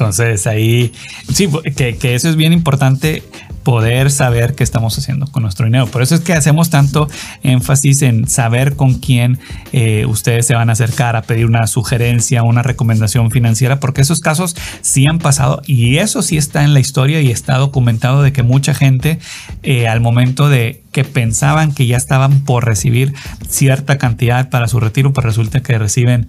Entonces 0.01 0.47
ahí, 0.47 0.91
sí, 1.31 1.47
que, 1.75 2.15
eso 2.15 2.27
es 2.27 2.35
bien 2.35 2.53
importante 2.53 3.21
poder 3.61 4.09
saber 4.09 4.55
qué 4.55 4.63
estamos 4.63 4.97
haciendo 4.97 5.27
con 5.27 5.43
nuestro 5.43 5.65
dinero. 5.65 5.85
Por 5.85 6.01
eso 6.01 6.15
es 6.15 6.21
que 6.21 6.33
hacemos 6.33 6.71
tanto 6.71 7.07
énfasis 7.43 8.01
en 8.01 8.27
saber 8.27 8.75
con 8.75 8.95
quién 8.95 9.37
eh, 9.73 10.07
ustedes 10.07 10.47
se 10.47 10.55
van 10.55 10.71
a 10.71 10.73
acercar 10.73 11.15
a 11.15 11.21
pedir 11.21 11.45
una 11.45 11.67
sugerencia, 11.67 12.41
una 12.41 12.63
recomendación 12.63 13.29
financiera, 13.29 13.79
porque 13.79 14.01
esos 14.01 14.21
casos 14.21 14.55
sí 14.81 15.05
han 15.05 15.19
pasado 15.19 15.61
y 15.67 15.97
eso 15.97 16.23
sí 16.23 16.35
está 16.35 16.63
en 16.63 16.73
la 16.73 16.79
historia 16.79 17.21
y 17.21 17.29
está 17.29 17.57
documentado 17.57 18.23
de 18.23 18.33
que 18.33 18.41
mucha 18.41 18.73
gente 18.73 19.19
eh, 19.61 19.87
al 19.87 20.01
momento 20.01 20.49
de 20.49 20.81
que 20.91 21.03
pensaban 21.03 21.73
que 21.75 21.85
ya 21.85 21.97
estaban 21.97 22.43
por 22.43 22.65
recibir 22.65 23.13
cierta 23.47 23.99
cantidad 23.99 24.49
para 24.49 24.67
su 24.67 24.79
retiro, 24.79 25.13
pues 25.13 25.25
resulta 25.25 25.61
que 25.61 25.77
reciben 25.77 26.27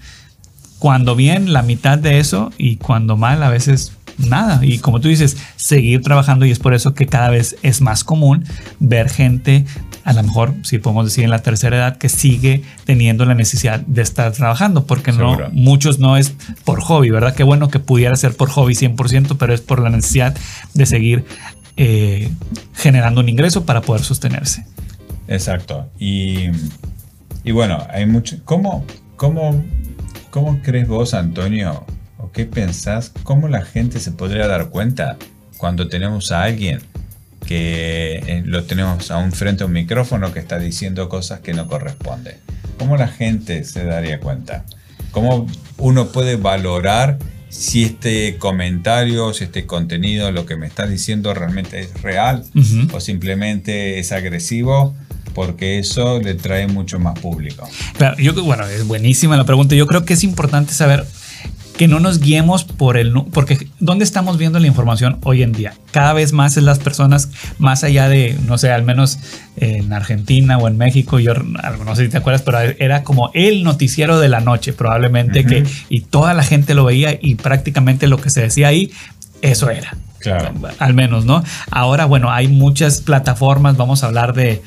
cuando 0.83 1.15
bien 1.15 1.53
la 1.53 1.63
mitad 1.63 1.97
de 1.97 2.19
eso 2.19 2.51
y 2.59 2.75
cuando 2.75 3.17
mal 3.17 3.41
a 3.45 3.51
veces 3.51 3.93
nada. 4.19 4.59
Y 4.67 4.79
como 4.79 5.01
tú 5.01 5.07
dices, 5.07 5.37
seguir 5.55 6.03
trabajando 6.03 6.45
y 6.45 6.51
es 6.51 6.59
por 6.59 6.75
eso 6.75 6.93
que 6.93 7.07
cada 7.07 7.31
vez 7.31 7.55
es 7.63 7.81
más 7.81 8.03
común 8.03 8.45
ver 8.81 9.09
gente, 9.09 9.65
a 10.03 10.13
lo 10.13 10.25
mejor, 10.25 10.55
si 10.65 10.79
podemos 10.79 11.05
decir 11.05 11.23
en 11.23 11.31
la 11.31 11.39
tercera 11.39 11.77
edad, 11.77 11.99
que 11.99 12.09
sigue 12.09 12.65
teniendo 12.85 13.25
la 13.27 13.37
necesidad 13.37 13.79
de 13.79 14.03
estar 14.03 14.33
trabajando, 14.33 14.85
porque 14.85 15.13
no, 15.13 15.39
muchos 15.53 16.01
no 16.01 16.17
es 16.17 16.35
por 16.65 16.81
hobby, 16.81 17.11
¿verdad? 17.11 17.37
Qué 17.37 17.45
bueno 17.45 17.69
que 17.69 17.79
pudiera 17.79 18.17
ser 18.17 18.37
por 18.37 18.51
hobby 18.51 18.75
100%, 18.75 19.37
pero 19.39 19.55
es 19.55 19.61
por 19.61 19.81
la 19.81 19.89
necesidad 19.89 20.37
de 20.75 20.85
seguir 20.85 21.25
eh, 21.77 22.29
generando 22.75 23.21
un 23.21 23.29
ingreso 23.29 23.65
para 23.65 23.83
poder 23.83 24.03
sostenerse. 24.03 24.67
Exacto. 25.29 25.87
Y, 26.01 26.49
y 27.45 27.53
bueno, 27.53 27.87
hay 27.89 28.05
mucho... 28.05 28.39
¿Cómo, 28.45 28.85
cómo, 29.15 29.63
¿Cómo 30.33 30.63
crees 30.63 30.89
vos, 30.89 31.13
Antonio, 31.13 31.85
qué 32.33 32.47
pensás? 32.47 33.13
¿Cómo 33.23 33.49
la 33.49 33.67
gente 33.67 34.01
se 34.01 34.13
podría 34.13 34.47
dar 34.47 34.71
cuenta 34.71 35.19
cuando 35.59 35.89
tenemos 35.89 36.33
a 36.33 36.45
alguien 36.45 36.81
que 37.47 38.23
eh, 38.27 38.43
lo 38.47 38.65
tenemos 38.65 39.11
aún 39.11 39.33
frente 39.33 39.63
a 39.63 39.67
un 39.67 39.75
micrófono 39.75 40.33
que 40.33 40.39
está 40.39 40.59
diciendo 40.59 41.11
cosas 41.11 41.41
que 41.41 41.53
no 41.53 41.69
corresponden? 41.69 42.37
¿Cómo 42.79 42.97
la 42.97 43.09
gente 43.09 43.63
se 43.65 43.85
daría 43.85 44.21
cuenta? 44.21 44.65
¿Cómo 45.11 45.47
uno 45.77 46.09
puede 46.09 46.37
valorar 46.37 47.19
si 47.51 47.85
este 47.85 48.39
comentario, 48.39 49.35
si 49.35 49.45
este 49.45 49.67
contenido, 49.67 50.33
lo 50.33 50.47
que 50.47 50.57
me 50.57 50.67
está 50.67 50.87
diciendo 50.87 51.35
realmente 51.35 51.81
es 51.81 52.01
real 52.01 52.43
o 52.95 53.01
simplemente 53.01 53.99
es 53.99 54.13
agresivo? 54.13 54.95
Porque 55.35 55.79
eso 55.79 56.21
le 56.21 56.35
trae 56.35 56.67
mucho 56.67 56.99
más 56.99 57.19
público. 57.19 57.69
Claro, 57.97 58.17
yo 58.19 58.33
bueno, 58.43 58.67
es 58.67 58.87
buenísima 58.87 59.37
la 59.37 59.45
pregunta. 59.45 59.75
Yo 59.75 59.87
creo 59.87 60.05
que 60.05 60.15
es 60.15 60.25
importante 60.25 60.73
saber 60.73 61.07
que 61.77 61.89
no 61.89 62.01
nos 62.01 62.21
guiemos 62.21 62.65
por 62.65 62.97
el... 62.97 63.13
Porque 63.33 63.67
¿dónde 63.81 64.05
estamos 64.05 64.37
viendo 64.39 64.59
la 64.59 64.67
información 64.67 65.19
hoy 65.23 65.43
en 65.43 65.53
día? 65.53 65.75
Cada 65.91 66.13
vez 66.13 66.33
más 66.33 66.57
es 66.57 66.63
las 66.63 66.79
personas, 66.79 67.31
más 67.59 67.83
allá 67.83 68.09
de, 68.09 68.37
no 68.47 68.59
sé, 68.59 68.71
al 68.71 68.85
menos 68.85 69.19
en 69.57 69.93
Argentina 69.93 70.59
o 70.59 70.69
en 70.69 70.77
México, 70.77 71.19
yo 71.19 71.35
no 71.35 71.97
sé 71.97 72.05
si 72.05 72.11
te 72.11 72.19
acuerdas, 72.19 72.43
pero 72.43 72.59
era 72.61 73.03
como 73.03 73.31
el 73.35 73.65
noticiero 73.65 74.21
de 74.21 74.29
la 74.29 74.41
noche, 74.41 74.73
probablemente, 74.73 75.45
que 75.45 75.65
y 75.89 76.03
toda 76.03 76.35
la 76.35 76.43
gente 76.43 76.75
lo 76.75 76.85
veía 76.85 77.19
y 77.21 77.37
prácticamente 77.37 78.07
lo 78.07 78.19
que 78.19 78.31
se 78.31 78.43
decía 78.43 78.69
ahí, 78.69 78.93
eso 79.41 79.71
era. 79.71 79.97
Claro. 80.23 80.53
Al 80.79 80.95
menos, 80.95 81.25
¿no? 81.25 81.43
Ahora, 81.71 82.07
bueno, 82.07 82.31
hay 82.31 82.49
muchas 82.49 83.01
plataformas, 83.01 83.77
vamos 83.77 84.03
a 84.03 84.07
hablar 84.07 84.35
de 84.35 84.63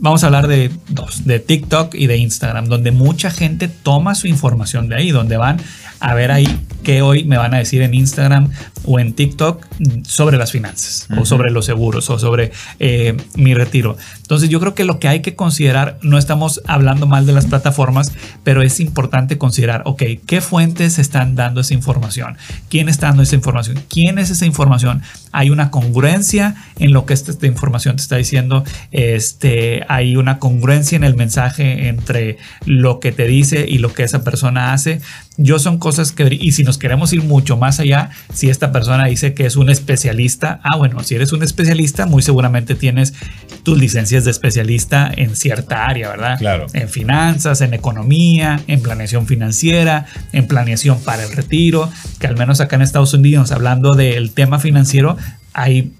vamos 0.00 0.22
a 0.22 0.26
hablar 0.26 0.46
de 0.46 0.70
dos, 0.88 1.24
de 1.24 1.40
TikTok 1.40 1.94
y 1.94 2.06
de 2.06 2.16
Instagram, 2.18 2.66
donde 2.66 2.90
mucha 2.90 3.30
gente 3.30 3.68
toma 3.68 4.14
su 4.14 4.26
información 4.26 4.88
de 4.88 4.96
ahí, 4.96 5.10
donde 5.10 5.36
van 5.36 5.60
a 6.00 6.14
ver 6.14 6.30
ahí 6.30 6.60
qué 6.82 7.02
hoy 7.02 7.24
me 7.24 7.36
van 7.36 7.54
a 7.54 7.58
decir 7.58 7.82
en 7.82 7.92
Instagram 7.94 8.50
o 8.84 8.98
en 8.98 9.12
TikTok 9.12 9.66
sobre 10.06 10.38
las 10.38 10.52
finanzas 10.52 11.06
o 11.18 11.26
sobre 11.26 11.50
los 11.50 11.66
seguros 11.66 12.08
o 12.08 12.18
sobre 12.18 12.52
eh, 12.78 13.16
mi 13.34 13.52
retiro. 13.54 13.96
Entonces 14.22 14.48
yo 14.48 14.60
creo 14.60 14.74
que 14.74 14.84
lo 14.84 14.98
que 14.98 15.08
hay 15.08 15.20
que 15.20 15.34
considerar, 15.34 15.98
no 16.02 16.18
estamos 16.18 16.62
hablando 16.66 17.06
mal 17.06 17.26
de 17.26 17.32
las 17.32 17.46
plataformas, 17.46 18.12
pero 18.44 18.62
es 18.62 18.80
importante 18.80 19.38
considerar, 19.38 19.82
ok, 19.84 20.02
¿qué 20.26 20.40
fuentes 20.40 20.98
están 20.98 21.34
dando 21.34 21.60
esa 21.60 21.74
información? 21.74 22.36
¿Quién 22.68 22.88
está 22.88 23.08
dando 23.08 23.22
esa 23.22 23.34
información? 23.34 23.82
¿Quién 23.88 24.18
es 24.18 24.30
esa 24.30 24.46
información? 24.46 25.02
Hay 25.32 25.50
una 25.50 25.70
congruencia 25.70 26.54
en 26.78 26.92
lo 26.92 27.04
que 27.04 27.14
esta, 27.14 27.32
esta 27.32 27.46
información 27.46 27.96
te 27.96 28.02
está 28.02 28.16
diciendo. 28.16 28.64
Este, 28.90 29.84
hay 29.88 30.16
una 30.16 30.38
congruencia 30.38 30.96
en 30.96 31.04
el 31.04 31.16
mensaje 31.16 31.88
entre 31.88 32.38
lo 32.64 33.00
que 33.00 33.12
te 33.12 33.26
dice 33.26 33.66
y 33.68 33.78
lo 33.78 33.92
que 33.92 34.04
esa 34.04 34.24
persona 34.24 34.72
hace. 34.72 35.00
Yo 35.36 35.58
son 35.58 35.78
cosas 35.88 36.12
que, 36.12 36.36
y 36.38 36.52
si 36.52 36.64
nos 36.64 36.76
queremos 36.76 37.14
ir 37.14 37.22
mucho 37.22 37.56
más 37.56 37.80
allá, 37.80 38.10
si 38.34 38.50
esta 38.50 38.72
persona 38.72 39.06
dice 39.06 39.32
que 39.32 39.46
es 39.46 39.56
un 39.56 39.70
especialista, 39.70 40.60
ah, 40.62 40.76
bueno, 40.76 41.02
si 41.02 41.14
eres 41.14 41.32
un 41.32 41.42
especialista, 41.42 42.04
muy 42.04 42.20
seguramente 42.20 42.74
tienes 42.74 43.14
tus 43.62 43.78
licencias 43.78 44.26
de 44.26 44.30
especialista 44.30 45.10
en 45.16 45.34
cierta 45.34 45.86
área, 45.86 46.10
¿verdad? 46.10 46.36
Claro. 46.36 46.66
En 46.74 46.90
finanzas, 46.90 47.62
en 47.62 47.72
economía, 47.72 48.60
en 48.66 48.82
planeación 48.82 49.26
financiera, 49.26 50.04
en 50.34 50.46
planeación 50.46 51.00
para 51.00 51.24
el 51.24 51.32
retiro, 51.32 51.90
que 52.18 52.26
al 52.26 52.36
menos 52.36 52.60
acá 52.60 52.76
en 52.76 52.82
Estados 52.82 53.14
Unidos, 53.14 53.50
hablando 53.50 53.94
del 53.94 54.32
tema 54.32 54.58
financiero, 54.58 55.16
hay 55.54 55.94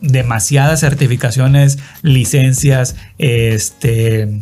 demasiadas 0.00 0.80
certificaciones, 0.80 1.78
licencias, 2.00 2.96
este, 3.18 4.40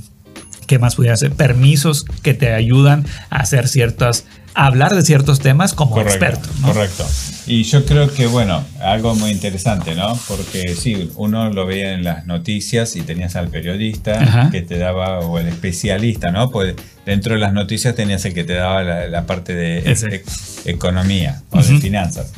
¿qué 0.72 0.78
más 0.78 0.94
pudiera 0.94 1.14
ser? 1.18 1.32
Permisos 1.32 2.06
que 2.22 2.32
te 2.32 2.54
ayudan 2.54 3.04
a 3.28 3.40
hacer 3.40 3.68
ciertas 3.68 4.24
hablar 4.54 4.94
de 4.94 5.02
ciertos 5.02 5.38
temas 5.40 5.74
como 5.74 6.00
experto. 6.00 6.48
Correcto. 6.62 7.06
Y 7.46 7.64
yo 7.64 7.84
creo 7.84 8.10
que, 8.10 8.26
bueno, 8.26 8.64
algo 8.80 9.14
muy 9.14 9.32
interesante, 9.32 9.94
¿no? 9.94 10.18
Porque 10.26 10.74
sí, 10.74 11.10
uno 11.16 11.50
lo 11.50 11.66
veía 11.66 11.92
en 11.92 12.04
las 12.04 12.24
noticias 12.24 12.96
y 12.96 13.02
tenías 13.02 13.36
al 13.36 13.48
periodista 13.48 14.48
que 14.50 14.62
te 14.62 14.78
daba, 14.78 15.18
o 15.18 15.38
el 15.38 15.48
especialista, 15.48 16.32
¿no? 16.32 16.50
Pues 16.50 16.74
dentro 17.04 17.34
de 17.34 17.40
las 17.40 17.52
noticias 17.52 17.94
tenías 17.94 18.24
el 18.24 18.32
que 18.32 18.44
te 18.44 18.54
daba 18.54 18.82
la, 18.82 19.26
parte 19.26 19.54
de 19.54 20.22
economía 20.64 21.42
o 21.50 21.62
de 21.62 21.78
finanzas. 21.80 22.32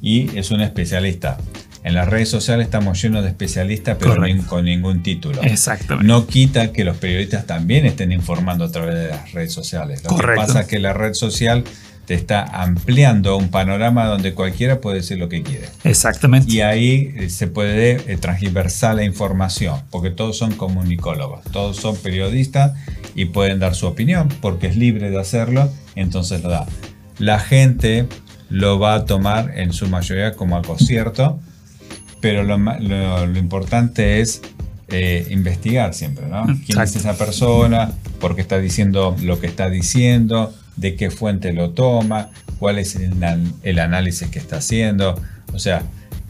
Y 0.00 0.38
es 0.38 0.52
un 0.52 0.60
especialista. 0.60 1.38
En 1.82 1.94
las 1.94 2.08
redes 2.08 2.28
sociales 2.28 2.66
estamos 2.66 3.00
llenos 3.00 3.22
de 3.22 3.30
especialistas, 3.30 3.96
pero 3.98 4.16
Correcto. 4.16 4.46
con 4.48 4.64
ningún 4.66 5.02
título. 5.02 5.42
Exactamente. 5.42 6.06
No 6.06 6.26
quita 6.26 6.72
que 6.72 6.84
los 6.84 6.96
periodistas 6.98 7.46
también 7.46 7.86
estén 7.86 8.12
informando 8.12 8.64
a 8.64 8.70
través 8.70 8.94
de 8.94 9.08
las 9.08 9.32
redes 9.32 9.52
sociales. 9.52 10.04
Lo 10.04 10.10
Correcto. 10.10 10.42
que 10.42 10.46
pasa 10.46 10.60
es 10.60 10.66
que 10.66 10.78
la 10.78 10.92
red 10.92 11.14
social 11.14 11.64
te 12.10 12.14
está 12.14 12.42
ampliando 12.42 13.36
un 13.36 13.50
panorama 13.50 14.04
donde 14.06 14.34
cualquiera 14.34 14.80
puede 14.80 14.96
decir 14.96 15.16
lo 15.16 15.28
que 15.28 15.44
quiere. 15.44 15.68
Exactamente. 15.84 16.52
Y 16.52 16.60
ahí 16.60 17.14
eh, 17.16 17.30
se 17.30 17.46
puede 17.46 18.12
eh, 18.12 18.16
transgiversar 18.16 18.96
la 18.96 19.04
información, 19.04 19.80
porque 19.90 20.10
todos 20.10 20.36
son 20.36 20.52
comunicólogos, 20.54 21.44
todos 21.52 21.76
son 21.76 21.96
periodistas 21.96 22.72
y 23.14 23.26
pueden 23.26 23.60
dar 23.60 23.76
su 23.76 23.86
opinión, 23.86 24.28
porque 24.40 24.66
es 24.66 24.76
libre 24.76 25.08
de 25.08 25.20
hacerlo, 25.20 25.70
entonces 25.94 26.42
lo 26.42 26.50
da. 26.50 26.66
La 27.18 27.38
gente 27.38 28.06
lo 28.48 28.80
va 28.80 28.94
a 28.94 29.04
tomar 29.04 29.52
en 29.56 29.72
su 29.72 29.86
mayoría 29.86 30.34
como 30.34 30.56
algo 30.56 30.76
cierto, 30.78 31.38
pero 32.20 32.44
lo, 32.44 32.58
ma- 32.58 32.78
lo- 32.78 33.26
lo 33.26 33.38
importante 33.38 34.20
es 34.20 34.42
eh, 34.88 35.26
investigar 35.30 35.94
siempre, 35.94 36.26
¿no? 36.26 36.44
¿Quién 36.66 36.80
es 36.80 36.96
esa 36.96 37.16
persona? 37.16 37.92
¿Por 38.20 38.34
qué 38.34 38.40
está 38.42 38.58
diciendo 38.58 39.16
lo 39.22 39.38
que 39.40 39.46
está 39.46 39.70
diciendo? 39.70 40.52
¿De 40.76 40.96
qué 40.96 41.10
fuente 41.10 41.52
lo 41.52 41.70
toma? 41.70 42.30
¿Cuál 42.58 42.78
es 42.78 42.96
el, 42.96 43.22
an- 43.24 43.54
el 43.62 43.78
análisis 43.78 44.28
que 44.28 44.38
está 44.38 44.56
haciendo? 44.56 45.20
O 45.52 45.58
sea, 45.58 45.82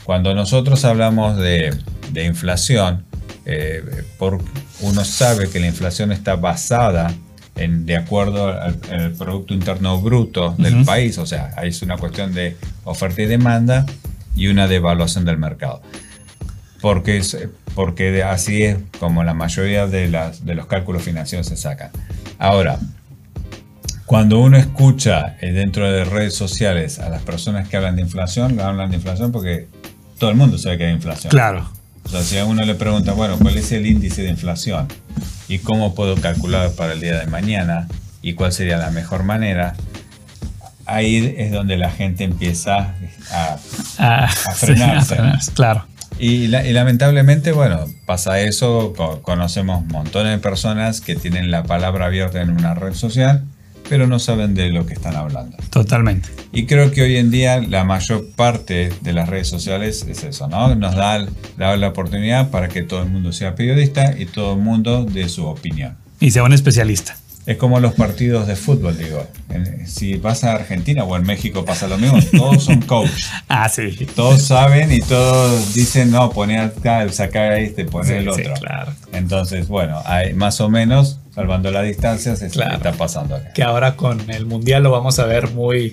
cuando 0.05 0.35
nosotros 0.35 0.85
hablamos 0.85 1.37
de, 1.39 1.75
de 2.13 2.25
inflación, 2.25 3.05
eh, 3.47 3.83
por, 4.19 4.39
uno 4.81 5.05
sabe 5.05 5.49
que 5.49 5.59
la 5.61 5.67
inflación 5.69 6.13
está 6.13 6.37
basada 6.37 7.13
en, 7.57 7.85
de 7.87 7.97
acuerdo 7.97 8.49
al, 8.49 8.79
al 8.91 9.13
Producto 9.13 9.55
Interno 9.55 10.01
Bruto 10.01 10.55
del 10.59 10.85
país, 10.85 11.19
o 11.19 11.27
sea, 11.27 11.53
ahí 11.57 11.69
es 11.71 11.83
una 11.83 11.97
cuestión 11.97 12.33
de 12.35 12.57
oferta 12.85 13.23
y 13.23 13.27
demanda 13.27 13.87
y 14.35 14.49
una 14.49 14.67
devaluación 14.69 15.25
del 15.25 15.39
mercado. 15.39 15.83
Porque, 16.81 17.19
es- 17.19 17.37
porque 17.75 18.23
así 18.23 18.63
es 18.63 18.79
como 18.99 19.23
la 19.25 19.35
mayoría 19.35 19.87
de, 19.87 20.09
las, 20.09 20.45
de 20.47 20.55
los 20.55 20.67
cálculos 20.67 21.03
financieros 21.03 21.47
se 21.47 21.57
sacan. 21.57 21.91
Ahora, 22.39 22.79
cuando 24.07 24.41
uno 24.41 24.57
escucha 24.57 25.37
eh, 25.41 25.53
dentro 25.53 25.91
de 25.91 26.05
redes 26.05 26.35
sociales 26.35 26.99
a 26.99 27.09
las 27.09 27.23
personas 27.23 27.69
que 27.69 27.77
hablan 27.77 27.97
de 27.97 28.03
inflación, 28.03 28.59
hablan 28.61 28.91
de 28.91 28.97
inflación 28.97 29.31
porque 29.31 29.69
todo 30.19 30.31
el 30.31 30.37
mundo 30.37 30.59
sabe 30.59 30.79
que 30.79 30.87
hay 30.87 30.93
inflación. 30.95 31.31
Claro. 31.31 31.71
O 32.05 32.09
sea, 32.09 32.23
si 32.23 32.39
a 32.39 32.45
uno 32.45 32.65
le 32.65 32.75
pregunta, 32.75 33.13
bueno, 33.13 33.39
¿cuál 33.39 33.57
es 33.59 33.71
el 33.73 33.87
índice 33.87 34.23
de 34.23 34.31
inflación? 34.31 34.89
¿Y 35.49 35.59
cómo 35.59 35.95
puedo 35.95 36.17
calcular 36.17 36.73
para 36.73 36.95
el 36.95 37.01
día 37.01 37.19
de 37.21 37.27
mañana? 37.27 37.87
¿Y 38.23 38.33
cuál 38.35 38.53
sería 38.53 38.79
la 38.79 38.91
mejor 38.91 39.23
manera? 39.23 39.75
Ahí 40.95 41.35
es 41.39 41.53
donde 41.53 41.77
la 41.77 41.91
gente 41.91 42.25
empieza 42.25 42.95
a... 43.33 43.57
Ah, 43.99 44.29
frenarse. 44.57 45.15
a 45.15 45.17
frenarse, 45.17 45.53
Claro. 45.53 45.85
Y, 46.19 46.49
la- 46.49 46.67
y 46.67 46.73
lamentablemente, 46.73 47.53
bueno, 47.53 47.85
pasa 48.07 48.41
eso, 48.41 48.93
co- 48.97 49.23
conocemos 49.23 49.85
montones 49.87 50.33
de 50.33 50.39
personas 50.39 51.01
que 51.01 51.17
tienen 51.17 51.51
la 51.51 51.63
palabra 51.63 52.07
abierta 52.07 52.43
en 52.43 52.51
una 52.51 52.75
red 52.75 52.93
social, 52.95 53.45
pero 53.89 54.07
no 54.07 54.19
saben 54.19 54.55
de 54.55 54.69
lo 54.69 54.85
que 54.85 54.93
están 54.95 55.17
hablando. 55.17 55.57
Totalmente. 55.71 56.29
Y 56.53 56.67
creo 56.67 56.91
que 56.91 57.03
hoy 57.03 57.17
en 57.17 57.31
día 57.31 57.61
la 57.61 57.85
mayor 57.85 58.27
parte 58.37 58.93
de 59.01 59.13
las 59.13 59.29
redes 59.29 59.49
sociales 59.49 60.05
es 60.09 60.23
eso, 60.25 60.47
¿no? 60.49 60.75
Nos 60.75 60.95
da, 60.95 61.27
da 61.57 61.77
la 61.77 61.89
oportunidad 61.89 62.51
para 62.51 62.69
que 62.69 62.83
todo 62.83 63.03
el 63.03 63.09
mundo 63.09 63.33
sea 63.33 63.55
periodista 63.55 64.15
y 64.19 64.27
todo 64.27 64.55
el 64.55 64.61
mundo 64.61 65.05
dé 65.05 65.29
su 65.29 65.47
opinión. 65.47 65.97
Y 66.21 66.33
sea 66.33 66.43
un 66.43 66.53
especialista. 66.53 67.17
Es 67.51 67.57
como 67.57 67.81
los 67.81 67.95
partidos 67.95 68.47
de 68.47 68.55
fútbol, 68.55 68.97
digo. 68.97 69.27
Si 69.85 70.15
vas 70.15 70.45
a 70.45 70.53
Argentina 70.55 71.03
o 71.03 71.17
en 71.17 71.25
México 71.25 71.65
pasa 71.65 71.89
lo 71.89 71.99
mismo, 71.99 72.19
todos 72.31 72.63
son 72.65 72.81
coach. 72.83 73.11
Ah, 73.49 73.69
sí. 73.69 73.89
Todos 74.15 74.43
saben 74.43 74.93
y 74.93 75.01
todos 75.01 75.75
dicen, 75.75 76.13
no, 76.13 76.31
poner 76.31 76.61
acá, 76.61 77.09
sacar 77.11 77.55
este, 77.55 77.85
poner 77.87 78.07
Sí, 78.23 78.29
el 78.29 78.35
sí, 78.35 78.43
otro. 78.43 78.55
claro. 78.55 78.93
Entonces, 79.13 79.67
bueno, 79.67 80.01
hay, 80.07 80.33
más 80.35 80.61
o 80.61 80.69
menos, 80.69 81.19
salvando 81.35 81.73
las 81.73 81.85
distancias, 81.85 82.41
es 82.43 82.53
Claro. 82.53 82.75
lo 82.77 82.81
que 82.81 82.89
está 82.89 82.97
pasando 82.99 83.35
acá. 83.35 83.53
Que 83.53 83.65
ahora 83.65 83.97
con 83.97 84.31
el 84.31 84.47
mundial 84.47 84.85
lo 84.85 84.93
vamos 84.93 85.19
a 85.19 85.25
ver 85.27 85.51
muy. 85.51 85.93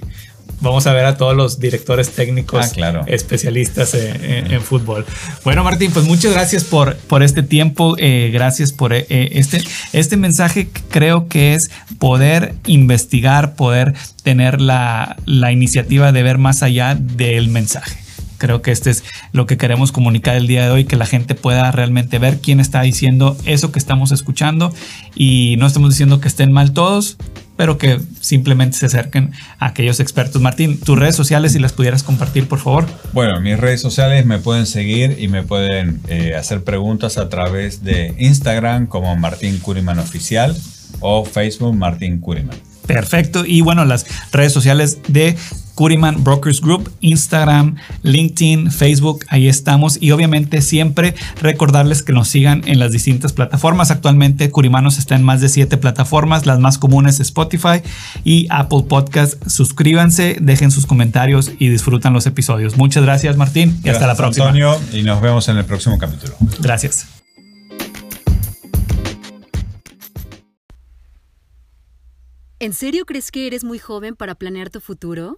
Vamos 0.60 0.88
a 0.88 0.94
ver 0.94 1.06
a 1.06 1.18
todos 1.18 1.36
los 1.36 1.60
directores 1.60 2.10
técnicos 2.12 2.66
Ah, 2.66 2.72
claro. 2.74 3.04
especialistas 3.08 3.94
en, 3.94 4.52
en- 4.52 4.62
fútbol. 4.62 5.06
Bueno, 5.44 5.64
Martín, 5.64 5.92
pues 5.92 6.06
muchas 6.06 6.34
gracias 6.34 6.64
por, 6.64 6.96
por 6.98 7.22
este 7.22 7.44
tiempo. 7.44 7.96
eh, 8.00 8.32
gracias 8.34 8.74
por 8.74 8.92
eh, 8.94 9.06
este, 9.10 9.62
este 9.94 10.18
mensaje. 10.18 10.68
Creo 10.90 11.28
que 11.28 11.54
es 11.54 11.70
poder 12.00 12.56
investigar, 12.66 13.56
poder 13.56 13.94
tener 14.24 14.60
la, 14.60 15.18
la 15.26 15.52
iniciativa 15.52 16.12
de 16.12 16.24
ver 16.24 16.38
más 16.40 16.64
allá 16.64 16.96
del 16.96 17.50
mensaje. 17.50 17.98
Creo 18.40 18.62
que 18.62 18.72
este 18.72 18.90
es 18.92 19.04
lo 19.32 19.46
que 19.46 19.58
queremos 19.58 19.92
comunicar 19.92 20.36
el 20.36 20.48
día 20.48 20.64
de 20.66 20.70
hoy, 20.72 20.86
que 20.86 20.96
la 20.96 21.06
gente 21.06 21.34
pueda 21.36 21.72
realmente 21.72 22.20
ver 22.20 22.40
quién 22.40 22.60
está 22.60 22.82
diciendo 22.82 23.36
eso 23.46 23.72
que 23.72 23.80
estamos 23.80 24.12
escuchando 24.12 24.74
y 25.16 25.56
no 25.58 25.66
estamos 25.68 25.90
diciendo 25.92 26.20
que 26.20 26.28
estén 26.28 26.52
mal 26.52 26.72
todos, 26.72 27.18
pero 27.58 27.78
que 27.78 28.00
simplemente 28.22 28.78
se 28.78 28.86
acerquen 28.86 29.32
a 29.60 29.68
aquellos 29.68 30.00
expertos. 30.00 30.42
Martín, 30.42 30.80
tus 30.80 30.98
redes 30.98 31.16
sociales, 31.16 31.54
si 31.54 31.60
las 31.60 31.74
pudieras 31.74 32.04
compartir, 32.04 32.48
por 32.48 32.60
favor. 32.60 32.86
Bueno, 33.12 33.42
mis 33.42 33.60
redes 33.60 33.82
sociales 33.82 34.26
me 34.26 34.40
pueden 34.40 34.66
seguir 34.66 35.18
y 35.20 35.28
me 35.28 35.44
pueden 35.44 36.00
eh, 36.08 36.36
hacer 36.36 36.64
preguntas 36.64 37.18
a 37.18 37.28
través 37.28 37.84
de 37.84 38.16
Instagram 38.20 38.88
como 38.88 39.16
Martín 39.18 39.58
Curiman 39.58 40.00
Oficial 40.00 40.56
o 41.00 41.26
Facebook 41.26 41.76
Martín 41.76 42.20
Curiman. 42.20 42.56
Perfecto. 42.86 43.44
Y 43.46 43.62
bueno, 43.62 43.84
las 43.84 44.06
redes 44.32 44.54
sociales 44.54 45.00
de 45.08 45.36
Curiman 45.78 46.24
Brokers 46.24 46.60
Group, 46.60 46.92
Instagram, 47.02 47.76
LinkedIn, 48.02 48.72
Facebook, 48.72 49.24
ahí 49.28 49.48
estamos. 49.48 50.02
Y 50.02 50.10
obviamente 50.10 50.62
siempre 50.62 51.14
recordarles 51.40 52.02
que 52.02 52.14
nos 52.14 52.30
sigan 52.30 52.64
en 52.66 52.80
las 52.80 52.92
distintas 52.92 53.32
plataformas. 53.32 53.92
Actualmente 53.92 54.50
Curimanos 54.50 54.98
está 54.98 55.16
en 55.16 55.22
más 55.22 55.40
de 55.40 55.50
siete 55.50 55.78
plataformas, 55.78 56.48
las 56.48 56.60
más 56.60 56.80
comunes 56.80 57.20
Spotify 57.20 57.84
y 58.24 58.48
Apple 58.50 58.86
Podcast. 58.90 59.48
Suscríbanse, 59.48 60.38
dejen 60.42 60.72
sus 60.72 60.88
comentarios 60.88 61.52
y 61.60 61.70
disfrutan 61.70 62.12
los 62.12 62.26
episodios. 62.26 62.76
Muchas 62.76 63.04
gracias 63.04 63.38
Martín 63.38 63.80
y 63.84 63.90
hasta 63.90 64.08
la 64.08 64.16
próxima. 64.16 64.48
Antonio, 64.48 64.76
y 64.94 65.04
nos 65.04 65.22
vemos 65.22 65.48
en 65.48 65.58
el 65.58 65.66
próximo 65.66 66.00
capítulo. 66.00 66.36
Gracias. 66.58 67.06
¿En 72.60 72.74
serio 72.74 73.06
crees 73.06 73.30
que 73.30 73.46
eres 73.46 73.64
muy 73.64 73.78
joven 73.78 74.16
para 74.16 74.34
planear 74.34 74.72
tu 74.72 74.80
futuro? 74.80 75.38